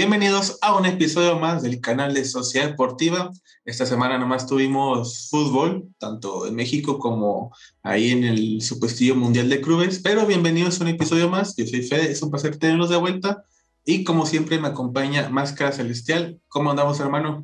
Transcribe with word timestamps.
Bienvenidos 0.00 0.58
a 0.62 0.74
un 0.78 0.86
episodio 0.86 1.38
más 1.38 1.62
del 1.62 1.78
canal 1.82 2.14
de 2.14 2.24
Sociedad 2.24 2.68
Deportiva. 2.68 3.32
Esta 3.66 3.84
semana 3.84 4.16
nomás 4.16 4.46
tuvimos 4.46 5.28
fútbol, 5.28 5.88
tanto 5.98 6.46
en 6.46 6.54
México 6.54 6.98
como 6.98 7.54
ahí 7.82 8.12
en 8.12 8.24
el 8.24 8.62
supuestillo 8.62 9.14
mundial 9.14 9.50
de 9.50 9.60
clubes, 9.60 10.00
pero 10.02 10.24
bienvenidos 10.24 10.80
a 10.80 10.84
un 10.84 10.88
episodio 10.88 11.28
más. 11.28 11.54
Yo 11.54 11.66
soy 11.66 11.82
Fede, 11.82 12.10
es 12.10 12.22
un 12.22 12.30
placer 12.30 12.56
tenerlos 12.56 12.88
de 12.88 12.96
vuelta 12.96 13.44
y 13.84 14.02
como 14.02 14.24
siempre 14.24 14.58
me 14.58 14.68
acompaña 14.68 15.28
Máscara 15.28 15.70
Celestial. 15.70 16.40
¿Cómo 16.48 16.70
andamos, 16.70 16.98
hermano? 16.98 17.42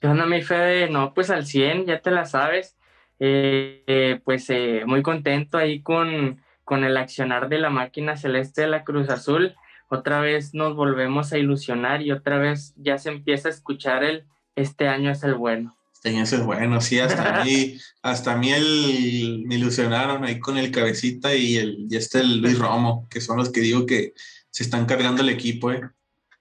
¿Qué 0.00 0.06
onda, 0.06 0.24
mi 0.24 0.40
Fede? 0.40 0.88
No, 0.88 1.12
pues 1.12 1.28
al 1.28 1.44
100, 1.44 1.84
ya 1.84 2.00
te 2.00 2.10
la 2.10 2.24
sabes. 2.24 2.78
Eh, 3.18 3.84
eh, 3.86 4.20
pues 4.24 4.48
eh, 4.48 4.84
muy 4.86 5.02
contento 5.02 5.58
ahí 5.58 5.82
con, 5.82 6.40
con 6.64 6.82
el 6.82 6.96
accionar 6.96 7.50
de 7.50 7.58
la 7.58 7.68
máquina 7.68 8.16
celeste 8.16 8.62
de 8.62 8.68
la 8.68 8.84
Cruz 8.84 9.10
Azul 9.10 9.54
otra 9.94 10.20
vez 10.20 10.54
nos 10.54 10.76
volvemos 10.76 11.32
a 11.32 11.38
ilusionar 11.38 12.02
y 12.02 12.12
otra 12.12 12.38
vez 12.38 12.74
ya 12.76 12.98
se 12.98 13.10
empieza 13.10 13.48
a 13.48 13.52
escuchar 13.52 14.04
el 14.04 14.24
este 14.56 14.88
año 14.88 15.10
es 15.10 15.22
el 15.24 15.34
bueno. 15.34 15.76
Este 15.92 16.10
año 16.10 16.22
es 16.22 16.32
el 16.32 16.42
bueno, 16.42 16.80
sí, 16.80 16.98
hasta 17.00 17.40
a 17.40 17.44
mí, 17.44 17.78
hasta 18.02 18.32
a 18.32 18.36
mí 18.36 18.52
el, 18.52 19.42
me 19.46 19.56
ilusionaron 19.56 20.24
ahí 20.24 20.38
con 20.38 20.58
el 20.58 20.70
cabecita 20.70 21.34
y 21.34 21.56
el 21.56 21.86
y 21.90 21.96
este 21.96 22.20
el 22.20 22.40
Luis 22.40 22.58
Romo, 22.58 23.06
que 23.10 23.20
son 23.20 23.38
los 23.38 23.50
que 23.50 23.60
digo 23.60 23.86
que 23.86 24.12
se 24.50 24.62
están 24.62 24.86
cargando 24.86 25.22
el 25.22 25.30
equipo, 25.30 25.72
eh. 25.72 25.80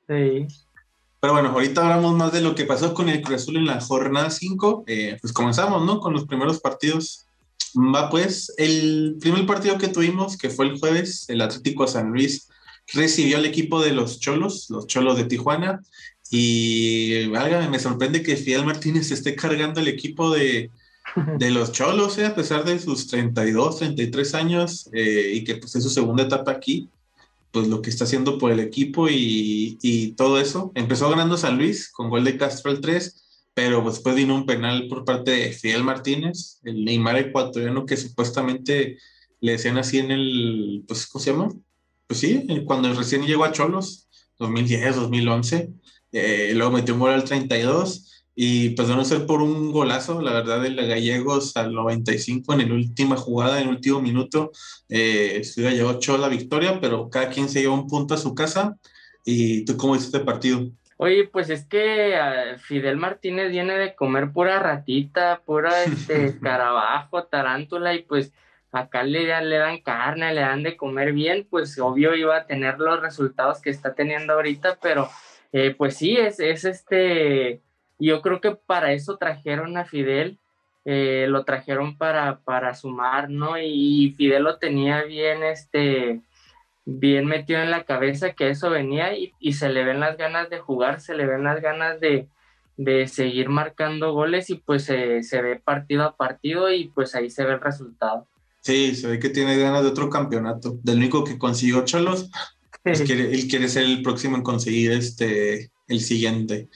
Sí. 0.08 0.48
Pero 1.24 1.34
bueno, 1.34 1.50
ahorita 1.50 1.82
hablamos 1.82 2.16
más 2.16 2.34
de 2.34 2.42
lo 2.42 2.54
que 2.54 2.66
pasó 2.66 2.94
con 2.94 3.08
el 3.08 3.22
Cruz 3.22 3.44
Azul 3.44 3.56
en 3.56 3.66
la 3.66 3.80
jornada 3.80 4.30
5. 4.30 4.84
Eh, 4.88 5.18
pues 5.22 5.32
comenzamos, 5.32 5.86
¿no? 5.86 6.02
Con 6.02 6.12
los 6.12 6.26
primeros 6.26 6.60
partidos. 6.60 7.28
Va 7.78 8.10
pues, 8.10 8.54
el 8.58 9.16
primer 9.22 9.46
partido 9.46 9.78
que 9.78 9.88
tuvimos, 9.88 10.38
que 10.38 10.50
fue 10.50 10.66
el 10.66 10.78
jueves, 10.78 11.30
el 11.30 11.40
Atlético 11.40 11.88
San 11.88 12.12
Luis 12.12 12.50
recibió 12.88 13.38
al 13.38 13.46
equipo 13.46 13.82
de 13.82 13.94
los 13.94 14.20
Cholos, 14.20 14.70
los 14.70 14.88
Cholos 14.88 15.18
de 15.18 15.26
Tijuana, 15.26 15.82
y 16.30 17.28
válgame, 17.28 17.70
me 17.70 17.80
sorprende 17.80 18.24
que 18.24 18.36
Fidel 18.36 18.66
Martínez 18.66 19.12
esté 19.12 19.36
cargando 19.36 19.80
el 19.80 19.88
equipo 19.88 20.32
de, 20.32 20.72
de 21.38 21.52
los 21.52 21.72
Cholos, 21.72 22.18
eh, 22.18 22.26
a 22.26 22.36
pesar 22.36 22.66
de 22.66 22.80
sus 22.80 23.08
32, 23.08 23.78
33 23.78 24.34
años, 24.36 24.90
eh, 24.94 25.32
y 25.36 25.44
que 25.44 25.56
pues 25.56 25.76
es 25.76 25.84
su 25.84 25.90
segunda 25.90 26.24
etapa 26.24 26.52
aquí, 26.52 26.90
pues 27.52 27.68
lo 27.68 27.82
que 27.82 27.92
está 27.92 28.06
haciendo 28.06 28.40
por 28.40 28.52
el 28.52 28.60
equipo 28.60 29.08
y, 29.10 29.78
y, 29.82 30.14
todo 30.14 30.40
eso. 30.40 30.72
Empezó 30.74 31.10
ganando 31.10 31.38
San 31.38 31.58
Luis 31.58 31.90
con 31.90 32.10
gol 32.10 32.24
de 32.24 32.36
Castro 32.36 32.72
al 32.72 32.82
3, 32.82 33.24
pero 33.54 33.84
después 33.88 34.16
vino 34.16 34.34
un 34.34 34.48
penal 34.48 34.88
por 34.88 35.06
parte 35.06 35.32
de 35.32 35.52
Fidel 35.52 35.84
Martínez, 35.84 36.60
el 36.64 36.84
Neymar 36.84 37.18
ecuatoriano 37.18 37.86
que 37.86 37.96
supuestamente 37.96 38.98
le 39.40 39.52
decían 39.52 39.78
así 39.78 40.00
en 40.00 40.10
el, 40.10 40.84
pues, 40.88 41.06
¿cómo 41.06 41.24
se 41.24 41.32
llama? 41.32 41.50
Pues 42.08 42.20
sí, 42.20 42.46
cuando 42.66 42.94
recién 42.94 43.26
llegó 43.26 43.46
a 43.46 43.52
Cholos, 43.52 44.08
2010, 44.40 44.96
2011, 44.96 45.70
eh, 46.12 46.52
luego 46.56 46.72
metió 46.72 46.94
un 46.94 47.00
gol 47.00 47.12
al 47.12 47.24
32 47.24 48.26
y 48.36 48.72
pues 48.72 48.88
de 48.88 48.96
no 48.96 49.06
ser 49.06 49.26
por 49.26 49.42
un 49.42 49.72
golazo, 49.72 50.22
la 50.22 50.34
verdad, 50.34 50.62
de 50.62 50.72
la 50.72 50.84
Gallegos 50.84 51.56
al 51.56 51.74
95 51.74 52.54
en 52.54 52.70
la 52.70 52.76
última 52.76 53.16
jugada, 53.16 53.60
en 53.60 53.68
el 53.68 53.76
último 53.76 54.02
minuto, 54.02 54.52
eh, 54.90 55.44
se 55.44 55.70
llevó 55.72 56.00
Cholos 56.00 56.22
la 56.22 56.30
victoria, 56.30 56.80
pero 56.80 57.10
cada 57.10 57.30
quien 57.30 57.50
se 57.50 57.62
llevó 57.62 57.76
un 57.76 57.88
punto 57.88 58.14
a 58.14 58.18
su 58.18 58.34
casa. 58.34 58.78
¿Y 59.26 59.64
tú 59.66 59.78
cómo 59.78 59.94
viste 59.94 60.18
este 60.18 60.20
partido? 60.20 60.68
Oye, 60.98 61.26
pues 61.26 61.50
es 61.50 61.66
que 61.66 62.16
ah, 62.16 62.58
Fidel 62.60 62.98
Martínez 62.98 63.52
viene 63.52 63.74
de 63.74 63.96
comer 63.96 64.32
pura 64.32 64.60
ratita, 64.60 65.42
pura 65.46 65.84
este, 65.84 66.26
escarabajo, 66.26 67.24
tarántula, 67.26 67.94
y 67.94 68.04
pues 68.04 68.32
acá 68.74 69.04
le, 69.04 69.42
le 69.42 69.58
dan 69.58 69.80
carne, 69.82 70.34
le 70.34 70.42
dan 70.42 70.64
de 70.64 70.76
comer 70.76 71.14
bien, 71.14 71.48
pues 71.50 71.80
obvio 71.80 72.16
iba 72.16 72.36
a 72.36 72.46
tener 72.48 72.80
los 72.80 73.00
resultados 73.02 73.62
que 73.62 73.70
está 73.70 73.94
teniendo 73.94 74.34
ahorita, 74.34 74.80
pero 74.82 75.10
eh, 75.52 75.76
pues 75.78 75.96
sí, 75.98 76.18
es, 76.18 76.40
es 76.40 76.66
este, 76.66 77.62
yo 78.00 78.22
creo 78.24 78.42
que 78.42 78.56
para 78.56 78.92
eso 78.94 79.18
trajeron 79.18 79.78
a 79.78 79.86
Fidel, 79.86 80.40
eh, 80.86 81.28
lo 81.30 81.46
trajeron 81.46 81.98
para, 81.98 82.40
para 82.40 82.74
sumar, 82.74 83.30
¿no? 83.30 83.58
Y, 83.60 84.16
Fidel 84.18 84.44
lo 84.44 84.58
tenía 84.58 85.04
bien, 85.04 85.44
este, 85.44 86.22
bien 86.86 87.28
metido 87.28 87.62
en 87.62 87.72
la 87.72 87.84
cabeza 87.84 88.34
que 88.34 88.50
eso 88.50 88.72
venía 88.72 89.16
y, 89.16 89.54
se 89.54 89.70
le 89.70 89.86
ven 89.86 90.00
las 90.00 90.18
ganas 90.18 90.50
de 90.50 90.60
jugar, 90.60 91.00
se 91.00 91.16
le 91.16 91.28
ven 91.28 91.44
las 91.44 91.62
ganas 91.62 92.00
de, 92.00 92.28
de 92.78 93.08
seguir 93.08 93.50
marcando 93.50 94.14
goles 94.14 94.50
y 94.50 94.56
pues 94.56 94.86
se 94.86 95.42
ve 95.42 95.62
partido 95.64 96.04
a 96.04 96.18
partido 96.18 96.72
y 96.72 96.90
pues 96.90 97.14
ahí 97.16 97.30
se 97.30 97.46
ve 97.46 97.54
el 97.54 97.62
resultado. 97.62 98.28
Sí, 98.64 98.96
se 98.96 99.08
ve 99.08 99.20
que 99.20 99.30
tiene 99.30 99.58
ganas 99.58 99.84
de 99.84 99.90
otro 99.90 100.10
campeonato. 100.10 100.80
Del 100.84 100.98
único 100.98 101.26
que 101.26 101.38
consiguió 101.38 101.84
Cholos, 101.84 102.30
pues 102.82 103.02
quiere, 103.02 103.34
él 103.34 103.48
quiere 103.50 103.68
ser 103.68 103.84
el 103.84 104.02
próximo 104.02 104.38
en 104.38 104.42
conseguir 104.42 104.94
este, 104.94 105.72
el 105.88 106.00
siguiente. 106.00 106.70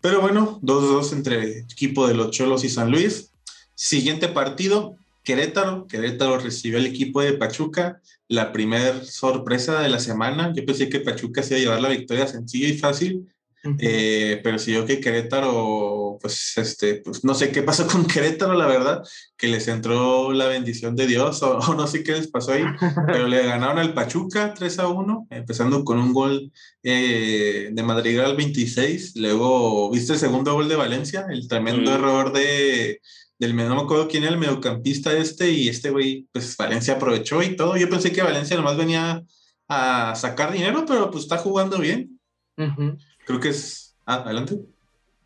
Pero 0.00 0.20
bueno, 0.20 0.60
2-2 0.62 1.12
entre 1.12 1.60
equipo 1.60 2.08
de 2.08 2.14
los 2.14 2.32
Cholos 2.32 2.64
y 2.64 2.68
San 2.68 2.90
Luis. 2.90 3.30
Siguiente 3.76 4.28
partido, 4.28 4.96
Querétaro. 5.22 5.86
Querétaro 5.86 6.38
recibió 6.38 6.78
al 6.78 6.86
equipo 6.86 7.22
de 7.22 7.34
Pachuca. 7.34 8.00
La 8.26 8.50
primera 8.50 9.04
sorpresa 9.04 9.80
de 9.80 9.90
la 9.90 10.00
semana. 10.00 10.52
Yo 10.52 10.66
pensé 10.66 10.88
que 10.88 11.00
Pachuca 11.00 11.44
se 11.44 11.54
iba 11.54 11.58
a 11.58 11.62
llevar 11.62 11.80
la 11.82 11.96
victoria 11.96 12.26
sencilla 12.26 12.68
y 12.68 12.78
fácil. 12.78 13.32
Eh, 13.78 14.40
pero 14.42 14.58
si 14.58 14.72
yo 14.72 14.84
que 14.84 15.00
Querétaro, 15.00 16.18
pues, 16.20 16.56
este, 16.56 16.96
pues 16.96 17.24
no 17.24 17.34
sé 17.34 17.52
qué 17.52 17.62
pasó 17.62 17.86
con 17.88 18.06
Querétaro, 18.06 18.54
la 18.54 18.66
verdad, 18.66 19.02
que 19.36 19.48
les 19.48 19.68
entró 19.68 20.32
la 20.32 20.48
bendición 20.48 20.96
de 20.96 21.06
Dios 21.06 21.42
o, 21.42 21.74
no 21.74 21.86
sé 21.86 22.02
qué 22.02 22.12
les 22.12 22.28
pasó 22.28 22.52
ahí, 22.52 22.64
pero 23.06 23.28
le 23.28 23.46
ganaron 23.46 23.78
al 23.78 23.94
Pachuca 23.94 24.52
3 24.54 24.78
a 24.80 24.88
1, 24.88 25.28
empezando 25.30 25.84
con 25.84 25.98
un 25.98 26.12
gol 26.12 26.52
eh, 26.82 27.70
de 27.72 27.82
Madrigal 27.82 28.36
26, 28.36 29.16
luego, 29.16 29.90
¿viste 29.90 30.14
el 30.14 30.18
segundo 30.18 30.54
gol 30.54 30.68
de 30.68 30.76
Valencia? 30.76 31.26
El 31.30 31.46
tremendo 31.46 31.92
error 31.92 32.32
de, 32.32 33.00
del, 33.38 33.56
no 33.56 33.76
me 33.76 33.82
acuerdo 33.82 34.08
quién 34.08 34.24
era 34.24 34.32
el 34.32 34.38
mediocampista 34.38 35.12
este, 35.16 35.50
y 35.50 35.68
este 35.68 35.90
güey, 35.90 36.26
pues 36.32 36.56
Valencia 36.56 36.94
aprovechó 36.94 37.42
y 37.42 37.54
todo, 37.54 37.76
yo 37.76 37.88
pensé 37.88 38.10
que 38.10 38.22
Valencia 38.22 38.56
nomás 38.56 38.76
venía 38.76 39.22
a 39.68 40.14
sacar 40.16 40.52
dinero, 40.52 40.84
pero 40.86 41.10
pues 41.10 41.24
está 41.24 41.38
jugando 41.38 41.78
bien. 41.78 42.18
Creo 43.24 43.40
que 43.40 43.48
es. 43.48 43.96
Ah, 44.06 44.22
adelante. 44.24 44.60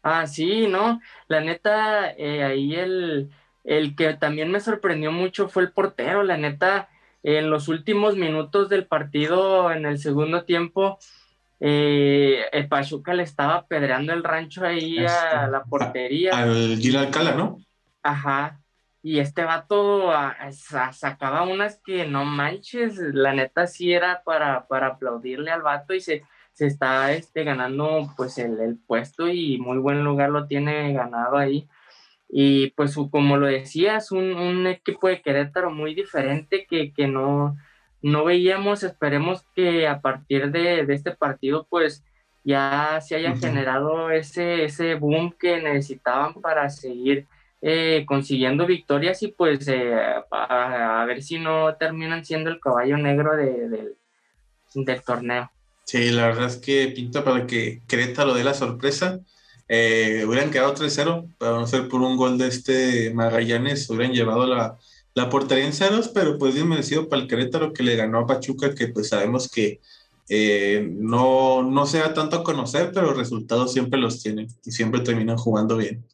Ah, 0.03 0.27
sí, 0.27 0.67
no. 0.69 1.01
La 1.29 1.41
neta, 1.41 2.13
eh, 2.13 2.45
ahí 2.45 2.75
el, 2.75 3.31
el 3.65 3.97
que 3.97 4.15
también 4.15 4.51
me 4.51 4.61
sorprendió 4.61 5.11
mucho 5.11 5.49
fue 5.49 5.65
el 5.65 5.73
portero. 5.73 6.23
La 6.23 6.37
neta, 6.37 6.89
en 7.23 7.51
los 7.51 7.69
últimos 7.69 8.17
minutos 8.17 8.69
del 8.69 8.87
partido, 8.87 9.73
en 9.73 9.85
el 9.87 9.99
segundo 9.99 10.45
tiempo, 10.45 10.99
eh, 11.59 12.45
el 12.53 12.69
Pachuca 12.69 13.15
le 13.15 13.23
estaba 13.23 13.67
pedreando 13.67 14.13
el 14.13 14.23
rancho 14.23 14.65
ahí 14.65 14.99
a 14.99 15.49
la 15.49 15.65
portería. 15.65 16.37
al 16.37 16.77
Gil 16.79 16.97
Alcala, 16.97 17.33
¿no? 17.33 17.59
Ajá. 18.03 18.61
Y 19.03 19.21
este 19.21 19.45
vato 19.45 20.13
sacaba 20.93 21.43
unas 21.43 21.81
que 21.85 22.07
no 22.07 22.25
manches, 22.25 22.99
la 22.99 23.33
neta 23.33 23.67
sí 23.67 23.93
era 23.93 24.23
para, 24.25 24.67
para 24.67 24.89
aplaudirle 24.89 25.51
al 25.51 25.63
vato 25.63 25.95
y 25.95 26.01
se, 26.01 26.25
se 26.57 26.67
está 26.67 27.13
este, 27.13 27.45
ganando 27.45 28.15
pues 28.17 28.39
el, 28.39 28.59
el, 28.61 28.79
puesto 28.79 29.29
y 29.29 29.59
muy 29.59 29.77
buen 29.77 30.03
lugar 30.03 30.31
lo 30.31 30.47
tiene 30.47 30.95
ganado 30.95 31.37
ahí. 31.37 31.69
Y 32.31 32.71
pues 32.71 32.97
como 33.11 33.37
lo 33.37 33.47
decías, 33.47 34.11
un, 34.11 34.35
un 34.35 34.67
equipo 34.67 35.07
de 35.07 35.21
Querétaro 35.21 35.71
muy 35.71 35.95
diferente 35.95 36.67
que, 36.67 36.95
que, 36.95 37.09
no, 37.09 37.59
no 38.01 38.25
veíamos, 38.25 38.85
esperemos 38.85 39.45
que 39.55 39.87
a 39.87 40.01
partir 40.01 40.51
de, 40.51 40.87
de 40.87 40.95
este 40.95 41.13
partido 41.13 41.67
pues 41.69 42.05
ya 42.43 43.01
se 43.03 43.17
haya 43.17 43.37
generado 43.37 44.11
ese, 44.11 44.65
ese 44.65 44.95
boom 44.95 45.35
que 45.39 45.61
necesitaban 45.61 46.41
para 46.41 46.71
seguir 46.71 47.27
eh, 47.61 48.05
consiguiendo 48.07 48.65
victorias 48.65 49.23
y 49.23 49.29
pues 49.29 49.69
eh, 49.69 49.95
a, 50.31 51.03
a, 51.03 51.05
ver 51.05 51.23
si 51.23 51.39
no 51.39 51.77
terminan 51.77 52.25
siendo 52.25 52.49
el 52.49 52.61
caballo 52.61 52.97
negro 52.97 53.37
de, 53.37 53.69
de, 53.69 53.93
del 54.75 55.05
torneo. 55.05 55.51
Sí, 55.87 56.11
la 56.11 56.27
verdad 56.27 56.47
es 56.47 56.57
que 56.57 56.89
pinta 56.89 57.23
para 57.23 57.47
que 57.47 57.81
Querétaro 57.87 58.35
dé 58.35 58.43
la 58.43 58.55
sorpresa. 58.55 59.21
Eh, 59.69 60.25
hubieran 60.27 60.51
quedado 60.51 60.75
3-0, 60.75 61.35
para 61.39 61.53
no 61.53 61.67
ser 61.67 61.89
por 61.89 62.01
un 62.03 62.17
gol 62.17 62.39
de 62.39 62.49
este 62.49 63.15
Magallanes, 63.15 63.89
hubieran 63.89 64.13
llevado 64.13 64.47
la, 64.47 64.79
la 65.15 65.29
portería 65.31 65.65
en 65.65 65.73
ceros, 65.73 66.09
pero 66.09 66.39
pues 66.39 66.55
bien 66.55 66.69
merecido 66.69 67.09
para 67.09 67.23
el 67.23 67.29
Querétaro 67.29 67.73
que 67.73 67.85
le 67.85 67.97
ganó 67.97 68.19
a 68.21 68.27
Pachuca, 68.27 68.75
que 68.75 68.89
pues 68.89 69.09
sabemos 69.11 69.49
que 69.49 69.81
eh, 70.29 70.89
no, 70.93 71.63
no 71.63 71.87
se 71.87 71.99
da 71.99 72.13
tanto 72.15 72.37
a 72.37 72.45
conocer, 72.45 72.91
pero 72.93 73.15
resultados 73.15 73.73
siempre 73.73 74.01
los 74.01 74.23
tienen 74.23 74.49
y 74.65 74.73
siempre 74.73 75.01
terminan 75.01 75.37
jugando 75.37 75.77
bien. 75.77 76.05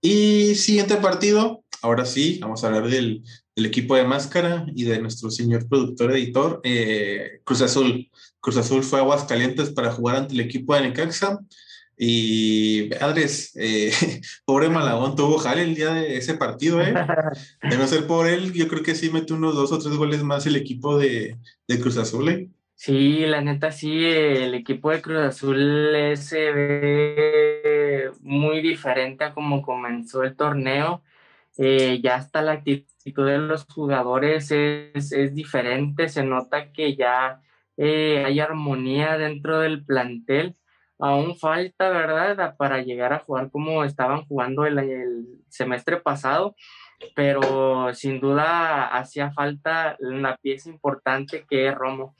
Y 0.00 0.56
siguiente 0.56 0.96
partido, 0.96 1.64
ahora 1.86 2.04
sí, 2.04 2.38
vamos 2.40 2.62
a 2.62 2.66
hablar 2.66 2.88
del, 2.88 3.22
del 3.54 3.66
equipo 3.66 3.96
de 3.96 4.04
máscara 4.04 4.66
y 4.74 4.84
de 4.84 5.00
nuestro 5.00 5.30
señor 5.30 5.68
productor 5.68 6.12
editor, 6.12 6.60
eh, 6.64 7.40
Cruz 7.44 7.62
Azul. 7.62 8.10
Cruz 8.40 8.56
Azul 8.58 8.82
fue 8.82 8.98
a 8.98 9.02
Aguascalientes 9.02 9.70
para 9.70 9.92
jugar 9.92 10.16
ante 10.16 10.34
el 10.34 10.40
equipo 10.40 10.74
de 10.74 10.82
Necaxa. 10.82 11.38
Y 11.98 12.94
Andrés, 13.02 13.52
eh, 13.56 13.90
pobre 14.44 14.68
Malagón 14.68 15.16
tuvo 15.16 15.38
jale 15.38 15.62
el 15.62 15.74
día 15.74 15.94
de 15.94 16.18
ese 16.18 16.34
partido, 16.34 16.82
¿eh? 16.82 16.92
De 17.62 17.78
no 17.78 17.86
ser 17.86 18.06
por 18.06 18.28
él, 18.28 18.52
yo 18.52 18.68
creo 18.68 18.82
que 18.82 18.94
sí 18.94 19.10
mete 19.10 19.32
unos 19.32 19.54
dos 19.54 19.72
o 19.72 19.78
tres 19.78 19.96
goles 19.96 20.22
más 20.22 20.44
el 20.46 20.56
equipo 20.56 20.98
de, 20.98 21.38
de 21.66 21.80
Cruz 21.80 21.96
Azul, 21.96 22.28
¿eh? 22.28 22.50
Sí, 22.74 23.20
la 23.20 23.40
neta 23.40 23.72
sí, 23.72 24.04
el 24.04 24.54
equipo 24.54 24.90
de 24.90 25.00
Cruz 25.00 25.20
Azul 25.20 25.96
se 26.16 26.52
ve 26.52 28.10
muy 28.20 28.60
diferente 28.60 29.24
a 29.24 29.32
como 29.32 29.62
comenzó 29.62 30.22
el 30.24 30.36
torneo. 30.36 31.02
Eh, 31.58 32.00
ya 32.02 32.16
hasta 32.16 32.42
la 32.42 32.52
actitud 32.52 33.26
de 33.26 33.38
los 33.38 33.64
jugadores 33.64 34.50
es, 34.50 35.12
es 35.12 35.34
diferente, 35.34 36.08
se 36.08 36.22
nota 36.22 36.70
que 36.72 36.96
ya 36.96 37.40
eh, 37.76 38.24
hay 38.26 38.40
armonía 38.40 39.16
dentro 39.18 39.60
del 39.60 39.84
plantel. 39.84 40.56
Aún 40.98 41.36
falta, 41.36 41.90
¿verdad?, 41.90 42.56
para 42.56 42.82
llegar 42.82 43.12
a 43.12 43.18
jugar 43.18 43.50
como 43.50 43.84
estaban 43.84 44.24
jugando 44.26 44.64
el, 44.66 44.78
el 44.78 45.44
semestre 45.48 45.98
pasado, 45.98 46.56
pero 47.14 47.92
sin 47.94 48.20
duda 48.20 48.86
hacía 48.86 49.30
falta 49.32 49.96
una 50.00 50.36
pieza 50.36 50.70
importante 50.70 51.44
que 51.48 51.68
es 51.68 51.74
Romo. 51.74 52.14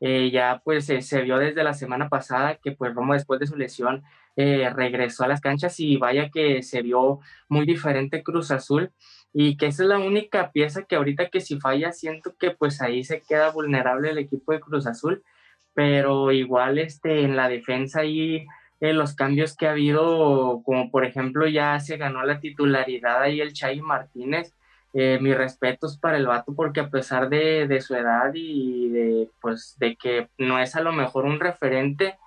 Eh, 0.00 0.30
ya 0.32 0.60
pues 0.64 0.86
se 0.86 1.22
vio 1.22 1.38
desde 1.38 1.62
la 1.62 1.74
semana 1.74 2.08
pasada 2.08 2.56
que 2.56 2.72
pues 2.72 2.92
Romo 2.94 3.14
después 3.14 3.38
de 3.38 3.46
su 3.46 3.56
lesión 3.56 4.02
eh, 4.36 4.70
regresó 4.74 5.24
a 5.24 5.28
las 5.28 5.40
canchas 5.40 5.78
y 5.80 5.96
vaya 5.96 6.30
que 6.30 6.62
se 6.62 6.82
vio 6.82 7.20
muy 7.48 7.66
diferente 7.66 8.22
Cruz 8.22 8.50
Azul 8.50 8.90
y 9.32 9.56
que 9.56 9.66
esa 9.66 9.82
es 9.82 9.88
la 9.88 9.98
única 9.98 10.52
pieza 10.52 10.84
que 10.84 10.96
ahorita 10.96 11.28
que 11.30 11.40
si 11.40 11.58
falla 11.60 11.92
siento 11.92 12.34
que 12.38 12.50
pues 12.50 12.80
ahí 12.82 13.04
se 13.04 13.22
queda 13.22 13.50
vulnerable 13.50 14.10
el 14.10 14.18
equipo 14.18 14.52
de 14.52 14.60
Cruz 14.60 14.86
Azul, 14.86 15.22
pero 15.74 16.32
igual 16.32 16.78
este 16.78 17.22
en 17.22 17.36
la 17.36 17.48
defensa 17.48 18.04
y 18.04 18.46
en 18.80 18.98
los 18.98 19.14
cambios 19.14 19.56
que 19.56 19.66
ha 19.66 19.72
habido, 19.72 20.62
como 20.64 20.90
por 20.90 21.04
ejemplo 21.04 21.46
ya 21.46 21.78
se 21.80 21.96
ganó 21.96 22.24
la 22.24 22.40
titularidad 22.40 23.22
ahí 23.22 23.40
el 23.40 23.52
Chay 23.52 23.80
Martínez, 23.80 24.54
eh, 24.94 25.18
mis 25.22 25.36
respetos 25.36 25.96
para 25.96 26.18
el 26.18 26.26
vato 26.26 26.54
porque 26.54 26.80
a 26.80 26.90
pesar 26.90 27.30
de, 27.30 27.80
su 27.80 27.94
edad 27.94 28.30
y 28.34 28.90
de, 28.90 29.30
pues, 29.40 29.76
de 29.78 29.96
que 29.96 30.28
no 30.36 30.58
es 30.58 30.76
a 30.76 30.82
lo 30.82 30.92
mejor 30.92 31.24
un 31.24 31.40
referente, 31.40 32.18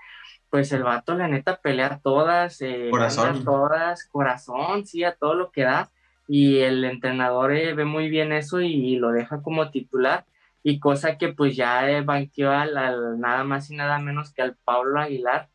pues 0.49 0.71
el 0.71 0.83
vato 0.83 1.15
la 1.15 1.27
neta 1.27 1.57
pelea 1.57 1.99
todas, 2.01 2.61
eh, 2.61 2.87
corazón. 2.91 3.43
todas, 3.43 4.05
corazón, 4.05 4.85
sí, 4.85 5.03
a 5.03 5.15
todo 5.15 5.33
lo 5.33 5.51
que 5.51 5.63
da. 5.63 5.89
Y 6.27 6.59
el 6.59 6.83
entrenador 6.85 7.53
eh, 7.53 7.73
ve 7.73 7.85
muy 7.85 8.09
bien 8.09 8.31
eso 8.31 8.61
y, 8.61 8.95
lo 8.97 9.11
deja 9.11 9.41
como 9.41 9.69
titular. 9.69 10.25
Y 10.63 10.79
cosa 10.79 11.17
que 11.17 11.33
pues 11.33 11.55
ya 11.55 11.89
eh, 11.89 12.01
banqueó 12.01 12.51
al, 12.51 12.73
nada 13.19 13.43
más 13.43 13.69
y 13.69 13.75
nada 13.75 13.99
menos 13.99 14.33
que 14.33 14.41
al 14.41 14.55
Pablo 14.55 14.99
Aguilar, 14.99 15.49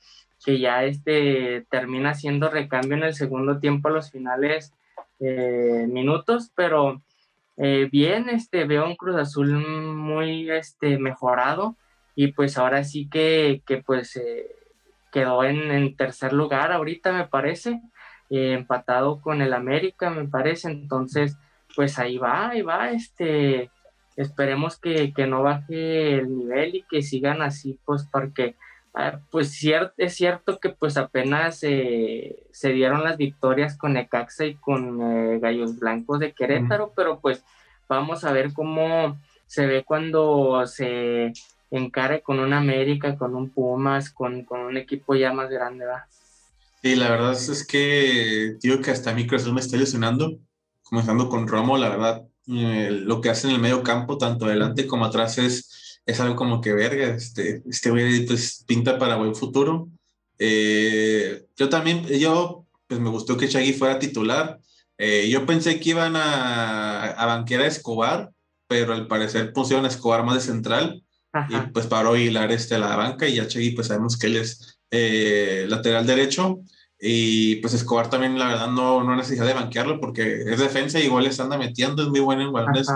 que 0.45 0.59
ya 0.61 0.85
este 0.85 1.67
termina 1.69 2.15
siendo 2.15 2.49
recambio 2.49 2.97
en 2.97 3.05
el 3.05 3.15
segundo 3.15 3.59
tiempo 3.59 3.89
a 3.89 3.93
los 3.93 4.11
finales 4.11 4.73
eh, 5.19 5.87
minutos, 5.89 6.51
pero 6.55 7.03
eh, 7.59 7.91
bien, 7.93 8.31
este, 8.31 8.65
veo 8.65 8.87
un 8.87 8.97
Cruz 8.97 9.17
Azul 9.17 9.51
muy 9.95 10.51
este, 10.51 10.99
mejorado 10.99 11.77
y 12.15 12.29
pues 12.29 12.57
ahora 12.57 12.85
sí 12.85 13.07
que, 13.11 13.63
que 13.67 13.83
pues 13.83 14.17
eh, 14.17 14.47
quedó 15.11 15.45
en, 15.45 15.97
tercer 15.97 16.33
lugar 16.33 16.73
ahorita 16.73 17.13
me 17.13 17.27
parece, 17.27 17.81
empatado 18.31 19.21
con 19.21 19.43
el 19.43 19.53
América 19.53 20.11
me 20.11 20.29
parece, 20.29 20.71
entonces 20.71 21.37
pues 21.75 21.99
ahí 21.99 22.19
va, 22.19 22.51
ahí 22.51 22.63
va, 22.63 22.91
este, 22.91 23.71
esperemos 24.17 24.79
que, 24.79 25.13
que 25.13 25.27
no 25.27 25.43
baje 25.43 26.15
el 26.15 26.37
nivel 26.37 26.77
y 26.77 26.83
que 26.83 27.03
sigan 27.03 27.43
así 27.43 27.79
pues 27.85 28.07
porque 28.11 28.57
Ah, 28.93 29.21
pues 29.31 29.57
es 29.99 30.15
cierto 30.15 30.59
que 30.59 30.71
pues 30.71 30.97
apenas 30.97 31.61
eh, 31.63 32.43
se 32.51 32.73
dieron 32.73 33.05
las 33.05 33.17
victorias 33.17 33.79
con 33.79 33.93
Necaxa 33.93 34.47
y 34.47 34.57
con 34.57 35.01
eh, 35.01 35.39
Gallos 35.39 35.79
Blancos 35.79 36.19
de 36.19 36.33
Querétaro, 36.33 36.93
pero 36.97 37.21
pues 37.21 37.45
vamos 37.89 38.25
a 38.25 38.33
ver 38.33 38.53
cómo 38.53 39.17
se 39.47 39.67
ve 39.67 39.85
cuando 39.85 40.67
se 40.67 41.33
encare 41.71 42.23
con 42.23 42.39
un 42.39 42.53
América, 42.53 43.17
con 43.17 43.35
un 43.35 43.51
Pumas, 43.51 44.11
con, 44.11 44.47
un 44.51 44.77
equipo 44.77 45.15
ya 45.15 45.33
más 45.33 45.51
grande, 45.51 45.87
¿va? 45.87 46.07
Sí, 46.83 46.97
la 46.97 47.11
verdad 47.11 47.33
es 47.33 47.67
que 47.67 48.57
digo 48.61 48.81
que 48.81 48.91
hasta 48.91 49.15
mí 49.15 49.27
Cruz 49.27 49.51
me 49.53 49.61
está 49.61 49.77
lesionando, 49.77 50.39
comenzando 50.83 51.29
con 51.29 51.47
Romo, 51.47 51.77
la 51.77 51.91
verdad, 51.91 52.23
eh, 52.49 52.91
lo 52.91 53.21
que 53.21 53.31
hace 53.31 53.49
en 53.49 53.55
el 53.55 53.61
medio 53.61 53.83
campo, 53.83 54.19
tanto 54.19 54.47
adelante 54.47 54.87
como 54.87 55.05
atrás, 55.05 55.39
es 55.39 55.81
es 56.07 56.21
algo 56.21 56.37
como 56.37 56.61
que 56.61 56.73
verga, 56.73 57.09
este, 57.15 57.63
este 57.69 57.91
güey 57.91 58.27
pues 58.27 58.65
pinta 58.67 58.99
para 58.99 59.17
buen 59.17 59.35
futuro. 59.35 59.89
Eh, 60.39 61.47
yo 61.57 61.69
también, 61.69 62.07
yo 62.07 62.67
pues 62.87 63.01
me 63.01 63.11
gustó 63.11 63.37
que 63.37 63.47
Shaggy 63.47 63.73
fuera 63.73 63.99
titular. 63.99 64.59
Eh, 64.99 65.29
yo 65.31 65.47
pensé 65.47 65.81
que 65.81 65.91
iban 65.91 66.17
a, 66.17 67.05
a 67.05 67.27
banquear 67.27 67.63
a 67.63 67.67
Escobar, 67.67 68.31
pero 68.67 68.93
al 68.93 69.07
parecer 69.07 69.53
pusieron 69.53 69.85
a 69.85 69.89
Escobar 69.89 70.25
más 70.25 70.35
de 70.35 70.41
central 70.41 71.03
y 71.49 71.57
pues 71.73 71.87
paró 71.87 72.17
Hilar 72.17 72.51
este, 72.53 72.75
a 72.75 72.79
la 72.79 72.97
banca 72.97 73.27
y 73.27 73.37
ya 73.37 73.45
Shaggy 73.45 73.71
pues 73.71 73.89
sabemos 73.89 74.19
que 74.19 74.27
él 74.27 74.37
es 74.37 74.81
eh, 74.91 75.67
lateral 75.69 76.07
derecho. 76.07 76.61
Y 77.03 77.57
pues 77.57 77.73
Escobar 77.73 78.11
también, 78.11 78.39
la 78.39 78.49
verdad, 78.49 78.69
no, 78.69 79.03
no 79.03 79.17
necesita 79.17 79.47
de 79.47 79.55
banquearlo 79.55 80.01
porque 80.01 80.43
es 80.43 80.59
defensa 80.59 81.01
y 81.01 81.05
igual 81.05 81.25
les 81.25 81.41
anda 81.41 81.57
metiendo, 81.57 82.03
es 82.03 82.09
muy 82.11 82.21
bueno 82.21 82.43
en 82.43 82.53
balones, 82.53 82.89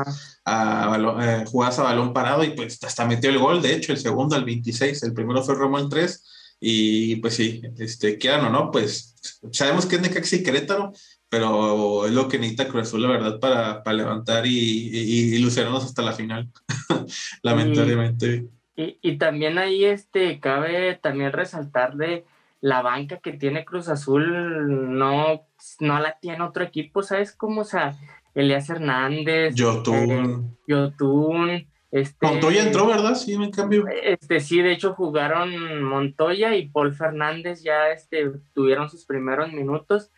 a, 0.44 0.98
eh, 1.22 1.44
jugadas 1.46 1.78
a 1.78 1.84
balón 1.84 2.12
parado 2.12 2.44
y 2.44 2.50
pues 2.50 2.78
hasta 2.84 3.06
metió 3.06 3.30
el 3.30 3.38
gol, 3.38 3.62
de 3.62 3.74
hecho, 3.74 3.92
el 3.92 3.98
segundo 3.98 4.36
al 4.36 4.44
26, 4.44 5.04
el 5.04 5.14
primero 5.14 5.42
fue 5.42 5.54
Romo 5.54 5.78
el 5.78 5.88
3 5.88 6.22
y 6.60 7.16
pues 7.16 7.34
sí, 7.34 7.62
este, 7.78 8.18
quieran 8.18 8.44
o 8.44 8.50
no, 8.50 8.70
pues 8.70 9.14
sabemos 9.52 9.86
que 9.86 9.96
es 9.96 10.02
Necaxi 10.02 10.42
Querétaro, 10.42 10.92
pero 11.34 12.06
es 12.06 12.12
lo 12.12 12.28
que 12.28 12.38
necesita 12.38 12.68
Cruz 12.68 12.82
Azul, 12.82 13.02
la 13.02 13.08
verdad, 13.08 13.40
para, 13.40 13.82
para 13.82 13.96
levantar 13.96 14.46
y, 14.46 14.50
y, 14.52 15.36
y, 15.36 15.44
hasta 15.44 16.02
la 16.02 16.12
final, 16.12 16.48
lamentablemente. 17.42 18.46
Y, 18.76 18.98
y, 19.02 19.18
también 19.18 19.58
ahí 19.58 19.84
este, 19.84 20.38
cabe 20.38 20.94
también 20.94 21.32
resaltar 21.32 21.96
de 21.96 22.24
la 22.60 22.82
banca 22.82 23.18
que 23.18 23.32
tiene 23.32 23.64
Cruz 23.64 23.88
Azul 23.88 24.96
no, 24.96 25.44
no 25.80 25.98
la 25.98 26.16
tiene 26.20 26.44
otro 26.44 26.62
equipo, 26.62 27.02
¿sabes 27.02 27.34
cómo? 27.34 27.62
O 27.62 27.64
sea, 27.64 27.96
Elías 28.32 28.70
Hernández, 28.70 29.56
Yotun, 29.56 30.10
eh, 30.10 30.56
Yotun 30.68 31.66
este, 31.90 32.26
Montoya 32.26 32.62
entró, 32.64 32.86
¿verdad? 32.86 33.16
Sí, 33.16 33.36
me 33.36 33.50
cambio. 33.50 33.86
Este, 33.88 34.38
sí, 34.38 34.62
de 34.62 34.72
hecho 34.72 34.94
jugaron 34.94 35.82
Montoya 35.82 36.54
y 36.54 36.68
Paul 36.68 36.94
Fernández 36.94 37.62
ya 37.62 37.90
este, 37.90 38.30
tuvieron 38.52 38.88
sus 38.88 39.04
primeros 39.04 39.52
minutos. 39.52 40.12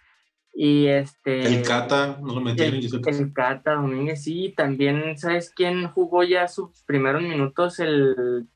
Y 0.58 0.86
este. 0.86 1.42
El 1.42 1.62
Cata, 1.62 2.18
no 2.22 2.34
lo 2.34 2.40
metieron. 2.40 2.76
El, 2.76 3.14
el 3.14 3.32
Cata 3.34 3.74
Domínguez, 3.74 4.22
sí. 4.22 4.54
También, 4.56 5.18
¿sabes 5.18 5.52
quién 5.54 5.86
jugó 5.88 6.24
ya 6.24 6.48
sus 6.48 6.82
primeros 6.84 7.22
minutos 7.22 7.78
el, 7.78 8.46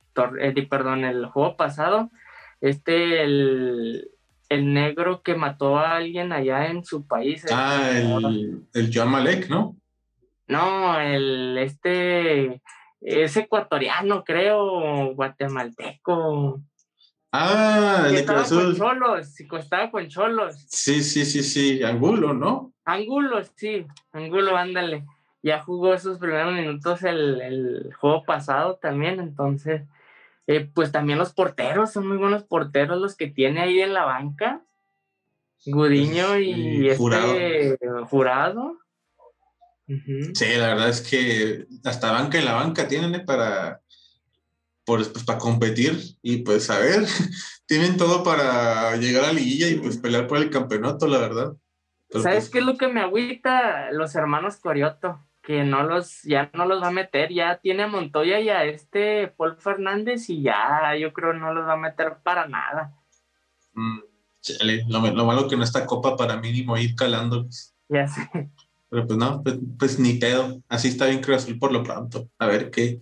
el 0.41 0.69
perdón, 0.69 1.05
el 1.05 1.27
juego 1.27 1.57
pasado? 1.57 2.11
este, 2.61 3.23
el, 3.23 4.09
negro 4.51 5.23
que 5.23 5.35
mató 5.35 5.79
a 5.79 5.97
alguien 5.97 6.33
allá 6.33 6.67
en 6.67 6.85
su 6.85 7.07
país. 7.07 7.45
Ah, 7.51 7.91
el, 7.93 8.63
el 8.75 8.91
John 8.93 9.11
Malek, 9.11 9.49
¿no? 9.49 9.77
No, 10.49 11.01
el, 11.01 11.57
este, 11.59 12.61
es 13.01 13.37
ecuatoriano, 13.37 14.25
creo, 14.25 15.15
guatemalteco. 15.15 16.61
Ah, 17.33 18.05
el 18.07 18.13
de 18.13 18.21
estaba 18.21 18.45
con 18.45 18.75
Cholos, 18.75 19.41
estaba 19.41 19.91
con 19.91 20.09
Cholos. 20.09 20.67
Sí, 20.69 21.03
sí, 21.03 21.25
sí, 21.25 21.43
sí, 21.43 21.83
Angulo, 21.83 22.35
¿no? 22.35 22.73
Angulo, 22.85 23.41
sí, 23.55 23.87
Angulo, 24.13 24.57
ándale. 24.57 25.05
Ya 25.43 25.63
jugó 25.63 25.95
esos 25.95 26.19
primeros 26.19 26.53
minutos 26.53 27.03
el, 27.05 27.41
el 27.41 27.95
juego 27.95 28.25
pasado 28.25 28.77
también, 28.77 29.21
entonces 29.21 29.83
eh, 30.47 30.69
pues 30.75 30.91
también 30.91 31.17
los 31.17 31.33
porteros, 31.33 31.93
son 31.93 32.09
muy 32.09 32.17
buenos 32.17 32.43
porteros 32.43 33.01
los 33.01 33.15
que 33.15 33.29
tiene 33.29 33.61
ahí 33.61 33.81
en 33.81 33.95
la 33.95 34.05
banca. 34.05 34.63
Gudiño 35.65 36.39
y, 36.39 36.89
este 36.89 37.77
jurado. 38.09 38.77
Sí, 39.87 40.47
la 40.57 40.75
verdad 40.75 40.89
es 40.89 41.03
que 41.03 41.67
hasta 41.85 42.11
banca 42.11 42.39
en 42.39 42.47
la 42.47 42.55
banca 42.55 42.89
tienen 42.89 43.15
eh, 43.15 43.21
para, 43.21 43.81
pues, 44.99 45.25
para 45.25 45.39
competir 45.39 45.99
y 46.23 46.39
pues 46.39 46.71
a 46.71 46.79
ver, 46.79 47.07
tienen 47.67 47.97
todo 47.97 48.23
para 48.23 48.97
llegar 48.97 49.25
a 49.25 49.29
la 49.29 49.33
liguilla 49.35 49.69
y 49.69 49.77
pues 49.77 49.97
pelear 49.97 50.27
por 50.27 50.39
el 50.39 50.51
campeonato, 50.51 51.07
la 51.07 51.19
verdad. 51.19 51.53
¿Sabes 52.11 52.25
pues 52.25 52.51
qué 52.51 52.59
es 52.59 52.65
lo 52.65 52.77
que 52.77 52.89
me 52.89 53.01
agüita? 53.01 53.93
Los 53.93 54.15
hermanos 54.17 54.57
Corioto 54.57 55.21
que 55.43 55.65
no 55.65 55.83
los, 55.83 56.23
ya 56.23 56.51
no 56.55 56.67
los 56.67 56.83
va 56.83 56.89
a 56.89 56.93
meter, 56.93 57.33
ya 57.33 57.59
tiene 57.59 57.85
a 57.85 57.89
Montoya 57.89 58.41
y 58.41 58.51
a 58.51 58.65
este 58.65 59.29
Paul 59.29 59.57
Fernández 59.57 60.29
y 60.29 60.43
ya 60.43 60.95
yo 61.01 61.13
creo 61.13 61.33
no 61.33 61.53
los 61.55 61.67
va 61.67 61.73
a 61.73 61.77
meter 61.77 62.19
para 62.23 62.47
nada. 62.47 62.95
Mm, 63.73 63.99
lo, 64.89 65.27
malo 65.27 65.49
que 65.49 65.57
no 65.57 65.65
está 65.65 65.87
copa 65.87 66.17
para 66.17 66.37
mínimo 66.37 66.77
ir 66.77 66.95
calando. 66.95 67.47
Ya 67.89 68.07
sé. 68.07 68.51
Pero 68.91 69.07
pues 69.07 69.19
no, 69.19 69.43
pues, 69.43 69.59
pues, 69.79 69.99
ni 69.99 70.15
pedo. 70.15 70.61
Así 70.69 70.89
está 70.89 71.07
bien 71.07 71.21
Cruz 71.21 71.39
Azul 71.39 71.59
por 71.59 71.73
lo 71.73 71.83
pronto. 71.83 72.29
A 72.39 72.47
ver 72.47 72.71
qué, 72.71 73.01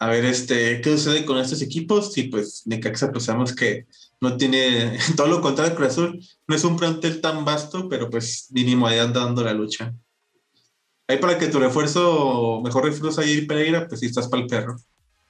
a 0.00 0.08
ver 0.08 0.24
este, 0.24 0.80
qué 0.80 0.96
sucede 0.96 1.24
con 1.24 1.38
estos 1.38 1.62
equipos. 1.62 2.16
Y 2.18 2.24
pues 2.24 2.66
Necaxa 2.66 3.12
pues 3.12 3.24
sabemos 3.24 3.54
que 3.54 3.86
no 4.20 4.36
tiene, 4.36 4.98
todo 5.16 5.28
lo 5.28 5.40
contrario 5.40 5.76
Cruz 5.76 5.88
Azul, 5.90 6.20
no 6.48 6.56
es 6.56 6.64
un 6.64 6.76
plantel 6.76 7.20
tan 7.20 7.44
vasto, 7.44 7.88
pero 7.88 8.10
pues 8.10 8.48
mínimo 8.50 8.86
ahí 8.86 8.98
anda 8.98 9.24
dando 9.24 9.44
la 9.44 9.54
lucha. 9.54 9.94
Ahí 11.06 11.18
para 11.18 11.38
que 11.38 11.48
tu 11.48 11.58
refuerzo, 11.58 12.60
mejor 12.64 12.84
refuerzo 12.84 13.20
ahí 13.20 13.46
Pereira, 13.46 13.86
pues 13.86 14.00
si 14.00 14.06
estás 14.06 14.26
para 14.26 14.42
el 14.42 14.48
perro. 14.48 14.76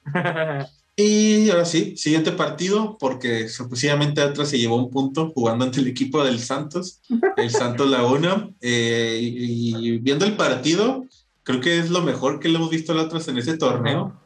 Y 0.97 1.49
ahora 1.49 1.65
sí, 1.65 1.95
siguiente 1.95 2.33
partido, 2.33 2.97
porque 2.99 3.47
sorpresivamente 3.47 4.21
Atlas 4.21 4.49
se 4.49 4.59
llevó 4.59 4.75
un 4.75 4.91
punto 4.91 5.31
jugando 5.33 5.63
ante 5.63 5.79
el 5.79 5.87
equipo 5.87 6.23
del 6.23 6.39
Santos, 6.39 7.01
el 7.37 7.49
Santos 7.49 7.89
Laguna. 7.89 8.49
Eh, 8.59 9.17
y, 9.21 9.97
viendo 9.99 10.25
el 10.25 10.35
partido, 10.35 11.05
creo 11.43 11.61
que 11.61 11.79
es 11.79 11.89
lo 11.89 12.01
mejor 12.01 12.39
que 12.39 12.49
le 12.49 12.57
hemos 12.57 12.69
visto 12.69 12.91
al 12.91 12.99
Atlas 12.99 13.27
en 13.29 13.37
ese 13.37 13.57
torneo. 13.57 14.20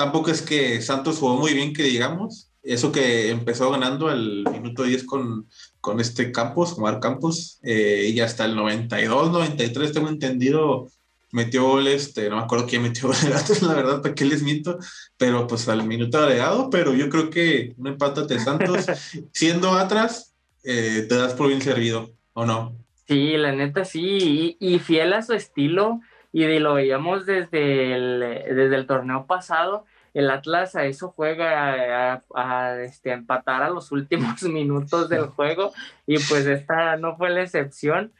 Tampoco 0.00 0.30
es 0.30 0.40
que 0.40 0.80
Santos 0.80 1.18
jugó 1.18 1.36
muy 1.36 1.52
bien, 1.52 1.74
que 1.74 1.82
digamos. 1.82 2.50
Eso 2.62 2.90
que 2.90 3.28
empezó 3.28 3.70
ganando 3.70 4.08
al 4.08 4.44
minuto 4.50 4.84
10 4.84 5.04
con, 5.04 5.46
con 5.82 6.00
este 6.00 6.32
Campos, 6.32 6.72
Omar 6.78 7.00
Campos, 7.00 7.60
eh, 7.62 8.10
y 8.10 8.18
hasta 8.20 8.46
el 8.46 8.56
92, 8.56 9.30
93, 9.30 9.92
tengo 9.92 10.08
entendido, 10.08 10.88
metió 11.32 11.64
gol, 11.64 11.86
este, 11.86 12.30
no 12.30 12.36
me 12.36 12.42
acuerdo 12.44 12.64
quién 12.66 12.80
metió 12.80 13.08
gol 13.08 13.16
la 13.60 13.74
verdad, 13.74 14.00
para 14.00 14.14
qué 14.14 14.24
les 14.24 14.42
miento, 14.42 14.78
pero 15.18 15.46
pues 15.46 15.68
al 15.68 15.86
minuto 15.86 16.16
agregado, 16.16 16.70
pero 16.70 16.94
yo 16.94 17.10
creo 17.10 17.28
que 17.28 17.74
un 17.76 17.88
empate 17.88 18.24
de 18.24 18.40
Santos, 18.40 18.86
siendo 19.32 19.74
atrás, 19.74 20.34
eh, 20.64 21.04
te 21.06 21.14
das 21.14 21.34
por 21.34 21.48
bien 21.48 21.60
servido, 21.60 22.10
¿o 22.32 22.46
no? 22.46 22.74
Sí, 23.06 23.36
la 23.36 23.52
neta 23.52 23.84
sí, 23.84 24.56
y, 24.58 24.78
fiel 24.78 25.12
a 25.12 25.20
su 25.20 25.34
estilo, 25.34 26.00
y 26.32 26.58
lo 26.58 26.72
veíamos 26.72 27.26
desde 27.26 27.92
el, 27.92 28.20
desde 28.20 28.76
el 28.76 28.86
torneo 28.86 29.26
pasado, 29.26 29.84
el 30.14 30.30
Atlas 30.30 30.76
a 30.76 30.84
eso 30.86 31.10
juega, 31.10 32.14
a, 32.14 32.22
a, 32.34 32.80
este, 32.82 33.12
empatar 33.12 33.62
a 33.62 33.70
los 33.70 33.92
últimos 33.92 34.42
minutos 34.44 35.08
del 35.08 35.26
juego, 35.36 35.72
y 36.06 36.18
pues 36.18 36.46
esta 36.46 36.96
no 36.96 37.16
fue 37.16 37.30
la 37.30 37.42
excepción 37.42 38.12